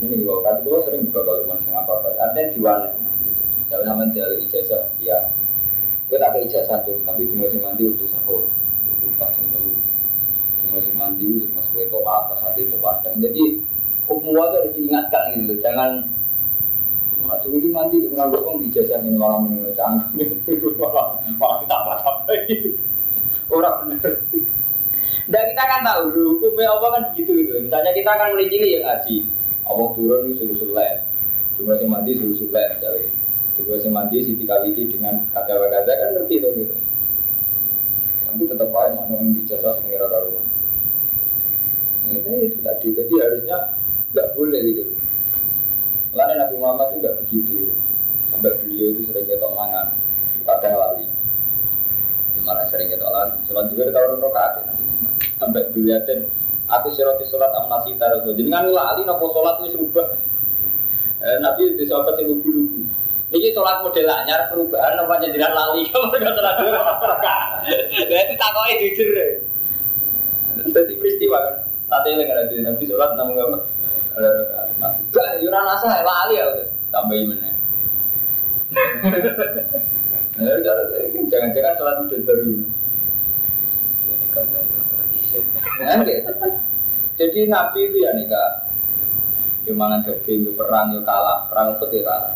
Ini 0.00 0.24
gue 0.24 0.36
kan 0.46 0.64
itu 0.64 0.70
sering 0.88 1.02
juga 1.10 1.28
kalau 1.28 1.44
mana 1.44 1.60
setengah 1.60 1.82
apa 1.84 1.92
apa. 1.92 2.08
Artinya 2.24 2.48
diwane. 2.56 2.90
Gitu. 3.26 3.42
Jangan 3.68 3.84
sama 3.84 4.02
jalan 4.16 4.38
ijazah. 4.46 4.82
Ya, 5.02 5.18
gue 6.08 6.16
tak 6.16 6.30
ke 6.32 6.38
ijazah 6.46 6.78
tuh, 6.86 6.96
tapi 7.04 7.26
di 7.26 7.34
musim 7.36 7.60
mandi 7.60 7.84
untuk 7.84 8.06
sahur. 8.08 8.46
Itu 8.94 9.12
pas 9.20 9.28
jam. 9.34 9.44
Di 10.78 10.86
musim 10.86 10.94
mandi 10.94 11.26
pas 11.50 11.66
gue 11.74 11.84
toa 11.90 12.16
pas 12.30 12.40
hati 12.46 12.70
mau 12.70 12.78
padang. 12.78 13.18
Jadi 13.18 13.58
hukum 14.06 14.30
itu 14.30 14.38
harus 14.38 14.72
diingatkan 14.78 15.22
gitu. 15.34 15.54
Jangan 15.58 16.06
Nak 17.28 17.44
dulu 17.44 17.60
ini 17.60 17.68
mandi 17.68 17.96
di 18.00 18.08
nganggur 18.14 18.40
wong 18.40 18.56
dijajah 18.64 19.04
ini 19.04 19.12
malam 19.18 19.52
ini 19.52 19.68
canggung. 19.78 20.16
Malah 20.80 21.20
malah 21.36 21.56
kita 21.60 21.76
apa 21.76 21.92
sampai 22.00 22.38
orang 23.52 23.76
bener. 23.84 24.12
Dan 25.28 25.42
kita 25.52 25.64
kan 25.68 25.80
tahu 25.84 26.04
hukumnya 26.08 26.72
Allah 26.72 26.88
kan 26.88 27.02
begitu 27.12 27.44
gitu. 27.44 27.52
Misalnya 27.60 27.92
kita 27.92 28.16
kan 28.16 28.32
mulai 28.32 28.48
cilik 28.48 28.70
ya 28.70 28.80
ngaji. 28.80 29.16
Allah 29.68 29.88
turun 29.92 30.24
itu 30.24 30.40
suruh 30.40 30.56
sulit. 30.56 30.96
Coba 31.60 31.76
sih 31.76 31.84
mandi 31.84 32.16
suruh 32.16 32.36
sulit 32.38 32.68
misalnya. 32.80 33.12
Coba 33.60 33.72
sih 33.76 33.90
mandi 33.92 34.16
siti 34.24 34.44
kawiti 34.48 34.88
dengan 34.88 35.20
kata-kata 35.28 35.84
kan 35.84 36.08
ngerti 36.16 36.40
tuh 36.40 36.50
gitu. 36.56 36.74
Tapi 38.24 38.42
tetap 38.48 38.72
aja 38.72 39.04
mana 39.04 39.20
yang 39.20 39.36
dijasa 39.36 39.76
sendiri 39.76 40.06
karuan. 40.08 40.47
Ini 42.08 42.32
itu 42.48 42.58
tadi, 42.64 42.86
jadi 42.96 43.14
harusnya 43.20 43.56
nggak 44.16 44.28
boleh 44.32 44.60
gitu. 44.64 44.92
Lain 46.16 46.36
Nabi 46.40 46.54
Muhammad 46.56 46.86
itu 46.92 46.96
nggak 47.04 47.16
begitu. 47.24 47.56
Sampai 48.32 48.56
beliau 48.60 48.96
itu 48.96 49.02
sering 49.08 49.24
ketok 49.28 49.52
mangan, 49.52 49.92
kadang 50.44 50.76
lali. 50.80 51.06
Gimana 52.36 52.64
sering 52.72 52.88
ketok 52.88 53.12
lali? 53.12 53.36
Sholat 53.44 53.68
juga 53.68 53.92
orang 53.92 54.24
rokaat 54.24 54.52
ya 54.56 54.62
Nabi 54.72 54.82
Muhammad. 54.88 55.12
Sampai 55.36 55.60
dilihatin, 55.76 56.18
aku 56.68 56.88
siroti 56.96 57.24
sholat 57.28 57.52
amnasi 57.52 57.96
taruh. 58.00 58.24
Jadi 58.24 58.48
kan 58.48 58.72
lali 58.72 59.04
nopo 59.04 59.28
sholat 59.32 59.60
itu 59.60 59.76
serubah. 59.76 60.06
Eh, 61.18 61.36
Nabi 61.44 61.76
itu 61.76 61.84
sahabat 61.84 62.16
yang 62.20 62.40
lugu-lugu. 62.40 62.88
Ini 63.28 63.52
sholat 63.52 63.84
model 63.84 64.08
anyar 64.08 64.48
perubahan 64.48 64.96
namanya 64.96 65.28
jiran 65.28 65.52
lali. 65.52 65.84
Kamu 65.92 66.08
nggak 66.08 66.32
sholat 66.32 66.54
dulu. 66.56 66.80
Jadi 68.08 68.32
takoi 68.40 68.74
jujur. 68.80 69.08
Jadi 70.72 70.92
peristiwa 70.96 71.36
kan. 71.36 71.67
Tadi 71.88 72.20
yang 72.20 72.28
ada 72.28 72.52
di 72.52 72.60
Nabi 72.60 72.84
sholat 72.84 73.16
namun 73.16 73.40
apa? 73.40 73.58
Gak, 75.08 75.40
yuran 75.40 75.64
asa 75.64 76.04
lali 76.04 76.36
ya 76.36 76.44
udah 76.52 76.66
tambahin 76.92 77.32
mana. 77.32 77.50
Jangan-jangan 81.32 81.72
sholat 81.80 81.96
udah 82.04 82.20
baru. 82.28 82.52
Jadi 87.16 87.38
Nabi 87.48 87.80
itu 87.88 87.96
ya 88.04 88.12
nikah. 88.12 88.68
Gimana 89.64 90.00
daging, 90.00 90.56
perang, 90.56 90.96
ya 90.96 91.00
kalah, 91.04 91.44
perang 91.52 91.76
Uhud 91.76 91.92
ya 91.92 92.00
kalah. 92.04 92.32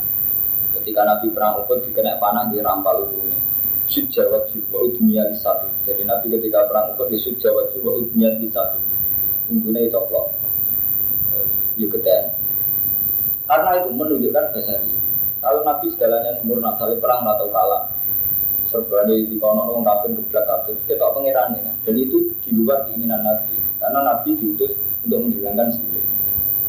Ketika 0.80 1.00
Nabi 1.05 1.32
perang 1.32 1.64
Uhud 1.64 1.80
dikena 1.84 2.16
panah 2.16 2.48
di 2.48 2.61
rampal 2.61 3.09
ini. 3.20 3.36
Sud 3.88 4.09
Jiwa 4.09 4.48
dunia 4.72 5.28
di 5.28 5.36
satu. 5.36 5.68
Jadi 5.84 6.09
Nabi 6.09 6.32
ketika 6.32 6.64
perang 6.68 6.96
Uhud 6.96 7.12
di 7.12 7.20
Sud 7.20 7.36
Jiwa 7.36 7.68
dunia 7.76 8.36
di 8.40 8.48
satu. 8.48 8.91
Unggulnya 9.53 9.84
itu 9.84 10.00
klok. 10.09 10.32
Yuk 11.76 11.92
keten. 11.92 12.32
Karena 13.44 13.84
itu 13.84 13.88
menunjukkan 13.92 14.44
bahasa 14.57 14.80
dia. 14.80 14.96
Kalau 15.44 15.61
Nabi 15.66 15.92
segalanya 15.92 16.38
sempurna, 16.40 16.72
kali 16.80 16.96
perang 16.96 17.26
atau 17.26 17.50
kalah, 17.53 17.90
serba 18.70 19.05
di 19.05 19.36
kono 19.36 19.68
orang 19.68 19.84
kafir 19.84 20.16
geblak 20.16 20.44
kafir, 20.48 20.74
kita 20.88 21.05
pangeran 21.12 21.59
ya. 21.61 21.72
Dan 21.84 22.00
itu 22.00 22.32
di 22.40 22.50
luar 22.57 22.88
keinginan 22.88 23.20
Nabi. 23.20 23.59
Karena 23.76 24.00
Nabi 24.07 24.38
diutus 24.38 24.72
untuk 25.05 25.18
menghilangkan 25.26 25.68
sirik. 25.76 26.07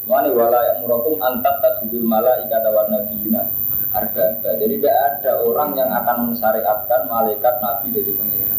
Mana 0.03 0.27
wala 0.35 0.59
yang 0.73 0.83
murakum 0.83 1.15
antat 1.23 1.63
tasudul 1.63 2.03
mala 2.03 2.43
ikata 2.43 2.67
warna 2.73 3.07
bina 3.07 3.47
harga. 3.95 4.41
Jadi 4.43 4.81
tidak 4.81 4.97
ada 4.97 5.31
orang 5.45 5.77
yang 5.79 5.87
akan 5.93 6.33
mensyariatkan 6.33 7.07
malaikat 7.07 7.55
Nabi 7.61 7.87
jadi 7.93 8.11
pengiran. 8.11 8.52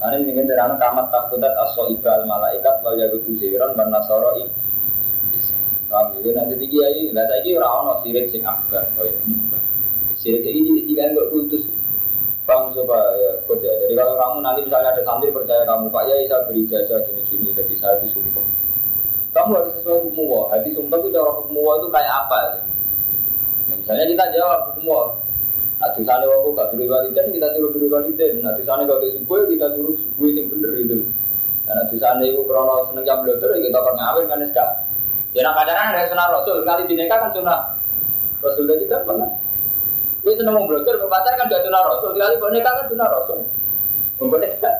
Ini 0.00 0.32
ingin 0.32 0.48
terang 0.48 0.80
kamat 0.80 1.12
takutat 1.12 1.52
aso 1.60 1.92
ibal 1.92 2.24
malaikat 2.24 2.80
wal 2.80 2.96
yagudu 2.96 3.36
ziran 3.36 3.76
dan 3.76 3.92
nasoro 3.92 4.32
Paham 5.90 6.14
ya? 6.22 6.30
Nanti 6.38 6.54
tiga 6.54 6.86
kiai, 6.86 7.10
lah 7.10 7.26
saya 7.26 7.42
kira 7.42 7.66
orang 7.66 7.84
no 7.90 7.94
sirik 8.06 8.30
sing 8.30 8.46
akbar, 8.46 8.86
ini. 9.02 9.42
Sirik 10.14 10.46
ini 10.46 10.86
tiga 10.86 11.10
enggak 11.10 11.34
putus. 11.34 11.66
Paham 12.46 12.70
coba 12.70 12.94
ya, 13.18 13.30
kode. 13.50 13.66
Jadi 13.66 13.92
kalau 13.98 14.14
kamu 14.14 14.38
nanti 14.38 14.60
misalnya 14.70 14.94
ada 14.94 15.02
santri 15.02 15.34
percaya 15.34 15.66
kamu, 15.66 15.90
Pak 15.90 16.04
Yai 16.06 16.30
saya 16.30 16.46
beri 16.46 16.62
jasa 16.70 17.02
gini-gini, 17.02 17.50
jadi 17.50 17.74
saya 17.74 17.98
itu 17.98 18.14
sumpah. 18.14 18.46
Kamu 19.34 19.50
harus 19.58 19.74
sesuai 19.82 19.98
hukum. 20.10 20.46
Hati 20.46 20.70
sumpah 20.78 20.96
itu 21.02 21.08
cara 21.10 21.30
hukum 21.42 21.58
itu 21.58 21.88
kayak 21.90 22.14
apa? 22.26 22.38
Ya, 23.66 23.74
misalnya 23.74 24.04
kita 24.14 24.24
jawab 24.38 24.60
hukum. 24.78 25.06
Nah, 25.80 25.88
di 25.96 26.04
sana 26.04 26.28
waktu 26.28 26.48
gak 26.52 26.68
suruh 26.76 26.86
waliden, 26.92 27.26
kita 27.32 27.56
suruh 27.56 27.72
beri 27.72 27.88
waliden. 27.88 28.44
Nah, 28.44 28.52
di 28.52 28.68
sana 28.68 28.84
kalau 28.84 29.00
subuh, 29.00 29.48
kita 29.48 29.72
suruh 29.72 29.96
subuh 29.96 30.28
yang 30.28 30.52
bener 30.52 30.76
gitu. 30.76 31.08
Karena 31.64 31.88
di 31.88 31.96
sana 31.96 32.20
itu 32.20 32.44
krono 32.44 32.84
seneng 32.92 33.08
jam 33.08 33.24
belajar, 33.24 33.48
kita 33.56 33.78
akan 33.80 33.94
ngawin 33.96 34.24
kan 34.28 34.44
sekarang. 34.44 34.78
Ya 35.32 35.40
nak 35.46 35.54
pacaran 35.56 35.94
ada 35.94 36.10
sunnah 36.10 36.26
Rasul, 36.34 36.66
sekali 36.66 36.82
dinikah 36.90 37.18
kan 37.22 37.30
sunnah 37.30 37.78
Rasul 38.44 38.66
jadi 38.66 38.84
kan 38.90 39.06
pernah. 39.08 39.30
Gue 40.20 40.34
seneng 40.36 40.52
mau 40.58 40.68
belajar, 40.68 41.00
pacaran 41.00 41.38
kan 41.38 41.46
gak 41.48 41.62
sunnah 41.64 41.82
Rasul, 41.86 42.10
sekali 42.12 42.34
mau 42.36 42.50
nikah 42.52 42.72
kan 42.76 42.84
sunnah 42.90 43.08
Rasul. 43.08 43.38
Kalau 44.20 44.36
nikah, 44.36 44.74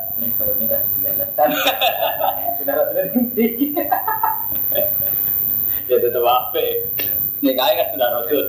sunnah 2.60 2.74
Rasul 2.76 2.96
itu 3.08 3.40
Ya 5.88 5.96
tetap 5.96 6.22
apa? 6.28 6.60
Nikahnya 7.40 7.74
kan 7.78 7.86
sunnah 7.94 8.10
Rasul. 8.20 8.44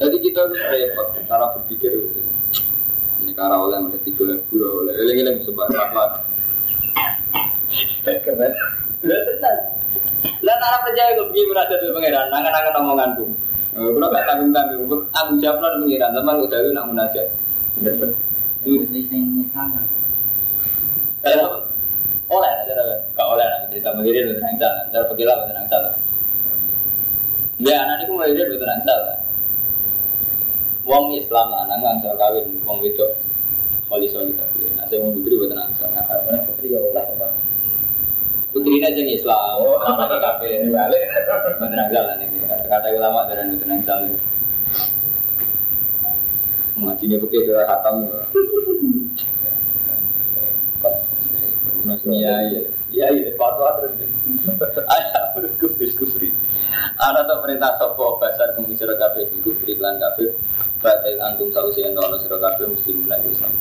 Jadi 0.00 0.16
kita 0.24 0.48
harus 0.48 0.56
repot 0.72 1.12
cara 1.28 1.52
berpikir 1.60 1.92
gitu. 1.92 2.20
Ini 3.20 3.36
karena 3.36 3.60
oleh 3.60 3.76
menjadi 3.84 4.08
tiga 4.08 4.32
guru 4.48 4.80
oleh 4.80 4.96
eleng-eleng 4.96 5.44
sebab 5.44 5.68
apa? 5.76 6.24
Keren. 8.00 8.52
Lah 9.04 9.20
tenan. 9.28 9.56
Lah 10.40 10.56
cara 10.56 10.76
percaya 10.80 11.20
kok 11.20 11.28
begini 11.28 11.52
merasa 11.52 11.76
tuh 11.76 11.92
pangeran, 11.92 12.26
nangan-nangan 12.32 12.80
omonganku. 12.80 13.24
Kalau 13.76 14.08
gak 14.08 14.24
tanggung 14.24 14.52
tanggung, 14.56 15.04
tanggung 15.12 15.38
jawab 15.38 15.60
lah 15.60 15.70
pangeran, 15.84 16.10
teman 16.16 16.36
udah 16.48 16.58
lu 16.64 16.70
nak 16.72 16.86
munajat. 16.88 17.26
Itu 18.64 18.88
sing 18.88 19.24
misalnya. 19.36 19.84
Kalau 21.20 21.68
oleh 22.32 22.52
gak 23.12 23.28
oleh 23.28 23.44
lah 23.44 23.60
cerita 23.68 23.92
lu 23.92 24.32
tenang 24.32 24.56
salah, 24.56 24.80
cara 24.88 25.04
pergi 25.12 25.24
lah 25.28 25.36
tenang 25.44 25.68
salah. 25.68 25.92
Ya 27.60 27.84
anak 27.84 28.08
ini 28.08 28.16
mulai 28.16 28.32
dia 28.32 28.48
tenang 28.48 28.80
salah. 28.88 29.28
Wong 30.88 31.12
Islam 31.14 31.52
anak 31.52 32.00
nggak 32.00 32.16
kawin, 32.16 32.56
wong 32.64 32.80
wedok, 32.80 33.20
soli 33.86 34.08
soli 34.08 34.32
tapi, 34.32 34.64
nah 34.74 34.88
saya 34.88 35.04
mau 35.04 35.12
putri 35.12 35.36
buat 35.36 35.52
tenang 35.52 35.70
salah. 35.76 36.02
Karena 36.08 36.40
putri 36.48 36.72
ya 36.72 36.80
oleh 36.80 37.04
apa? 37.04 37.28
Putrinya 38.50 38.90
jadi 38.90 39.14
Islam, 39.14 39.62
oh, 39.62 39.78
nama 39.78 40.10
kafe, 40.18 40.66
balik, 40.74 41.02
beneran 41.62 41.88
jalan 41.94 42.18
ini. 42.26 42.42
Kata 42.48 42.90
ulama 42.90 43.30
dari 43.30 43.54
itu 43.54 43.62
nang 43.62 43.78
saling. 43.86 44.18
Ngaji 46.80 47.04
ini 47.06 47.16
pakai 47.22 47.46
doa 47.46 47.62
hatam. 47.68 47.96
Iya 52.10 52.34
iya, 52.50 52.60
iya 52.90 53.06
iya, 53.14 53.30
fatwa 53.38 53.78
terus. 53.78 53.94
Ada 54.82 55.38
menurut 55.38 55.54
kufri. 55.94 56.34
Ada 56.98 57.30
tak 57.30 57.38
perintah 57.46 57.78
sopo 57.78 58.18
basar 58.18 58.58
kemisir 58.58 58.90
kafe 58.98 59.30
kufri 59.46 59.78
klan 59.78 60.02
kafe. 60.02 60.34
Batil 60.80 61.20
antum 61.20 61.48
salusi 61.52 61.84
yang 61.84 61.92
tahu 61.92 62.16
kafe 62.40 62.64
muslimin 62.64 63.04
Islam. 63.28 63.52